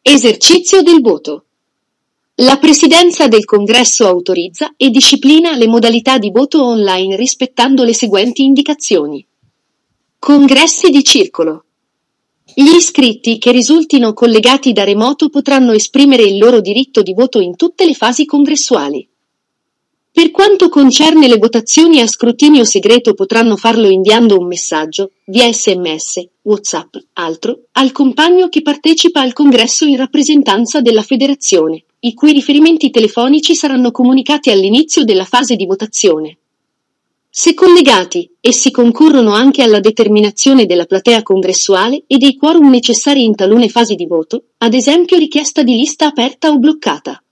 Esercizio 0.00 0.80
del 0.80 1.02
voto. 1.02 1.45
La 2.40 2.58
Presidenza 2.58 3.28
del 3.28 3.46
Congresso 3.46 4.06
autorizza 4.06 4.74
e 4.76 4.90
disciplina 4.90 5.56
le 5.56 5.66
modalità 5.66 6.18
di 6.18 6.30
voto 6.30 6.62
online 6.62 7.16
rispettando 7.16 7.82
le 7.82 7.94
seguenti 7.94 8.44
indicazioni. 8.44 9.26
Congressi 10.18 10.90
di 10.90 11.02
circolo. 11.02 11.64
Gli 12.54 12.74
iscritti 12.76 13.38
che 13.38 13.52
risultino 13.52 14.12
collegati 14.12 14.74
da 14.74 14.84
remoto 14.84 15.30
potranno 15.30 15.72
esprimere 15.72 16.24
il 16.24 16.36
loro 16.36 16.60
diritto 16.60 17.00
di 17.00 17.14
voto 17.14 17.40
in 17.40 17.56
tutte 17.56 17.86
le 17.86 17.94
fasi 17.94 18.26
congressuali. 18.26 19.08
Per 20.12 20.30
quanto 20.30 20.68
concerne 20.68 21.28
le 21.28 21.38
votazioni 21.38 22.02
a 22.02 22.06
scrutinio 22.06 22.64
segreto 22.64 23.14
potranno 23.14 23.56
farlo 23.56 23.88
inviando 23.88 24.36
un 24.36 24.46
messaggio, 24.46 25.12
via 25.24 25.50
sms, 25.50 26.28
whatsapp, 26.42 26.96
altro, 27.14 27.68
al 27.72 27.92
compagno 27.92 28.50
che 28.50 28.60
partecipa 28.60 29.22
al 29.22 29.32
congresso 29.32 29.86
in 29.86 29.96
rappresentanza 29.96 30.82
della 30.82 31.02
federazione, 31.02 31.85
i 32.00 32.14
cui 32.14 32.32
riferimenti 32.32 32.90
telefonici 32.90 33.54
saranno 33.54 33.90
comunicati 33.90 34.50
all'inizio 34.50 35.04
della 35.04 35.24
fase 35.24 35.56
di 35.56 35.66
votazione. 35.66 36.38
Se 37.38 37.52
collegati, 37.52 38.30
essi 38.40 38.70
concorrono 38.70 39.32
anche 39.32 39.62
alla 39.62 39.80
determinazione 39.80 40.64
della 40.64 40.86
platea 40.86 41.22
congressuale 41.22 42.04
e 42.06 42.16
dei 42.16 42.34
quorum 42.34 42.70
necessari 42.70 43.24
in 43.24 43.34
talune 43.34 43.68
fasi 43.68 43.94
di 43.94 44.06
voto, 44.06 44.44
ad 44.58 44.72
esempio 44.72 45.18
richiesta 45.18 45.62
di 45.62 45.74
lista 45.76 46.06
aperta 46.06 46.48
o 46.48 46.58
bloccata. 46.58 47.22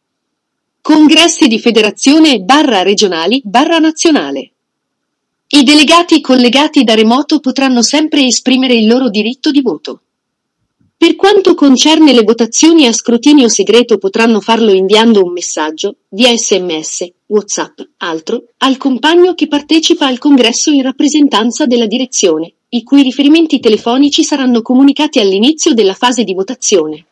Congressi 0.83 1.49
di 1.49 1.59
federazione 1.59 2.41
barra 2.41 2.83
regionali 2.83 3.41
barra 3.43 3.79
nazionale. 3.79 4.51
I 5.49 5.63
delegati 5.63 6.21
collegati 6.21 6.85
da 6.85 6.95
remoto 6.95 7.41
potranno 7.41 7.81
sempre 7.81 8.27
esprimere 8.27 8.75
il 8.75 8.87
loro 8.87 9.09
diritto 9.09 9.51
di 9.51 9.63
voto. 9.63 10.03
Per 10.97 11.17
quanto 11.17 11.55
concerne 11.55 12.13
le 12.13 12.23
votazioni 12.23 12.87
a 12.87 12.93
scrutinio 12.93 13.49
segreto 13.49 13.99
potranno 13.99 14.41
farlo 14.41 14.73
inviando 14.73 15.23
un 15.23 15.33
messaggio, 15.33 15.97
via 16.11 16.35
sms, 16.35 17.07
whatsapp, 17.27 17.81
altro, 17.99 18.45
al 18.59 18.77
compagno 18.77 19.35
che 19.35 19.49
partecipa 19.49 20.07
al 20.07 20.19
congresso 20.19 20.71
in 20.71 20.83
rappresentanza 20.83 21.67
della 21.67 21.87
direzione, 21.87 22.55
i 22.71 22.83
cui 22.83 23.03
riferimenti 23.03 23.61
telefonici 23.61 24.25
saranno 24.25 24.63
comunicati 24.63 25.19
all'inizio 25.19 25.75
della 25.75 25.95
fase 25.95 26.25
di 26.25 26.33
votazione. 26.33 27.07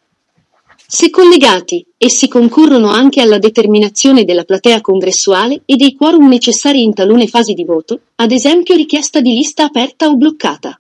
Se 0.86 1.08
collegati, 1.08 1.84
essi 1.96 2.28
concorrono 2.28 2.90
anche 2.90 3.20
alla 3.20 3.38
determinazione 3.38 4.24
della 4.24 4.44
platea 4.44 4.80
congressuale 4.80 5.62
e 5.64 5.76
dei 5.76 5.94
quorum 5.94 6.28
necessari 6.28 6.82
in 6.82 6.92
talune 6.92 7.26
fasi 7.26 7.54
di 7.54 7.64
voto, 7.64 8.00
ad 8.16 8.30
esempio 8.30 8.74
richiesta 8.74 9.20
di 9.20 9.32
lista 9.32 9.64
aperta 9.64 10.08
o 10.08 10.16
bloccata. 10.16 10.78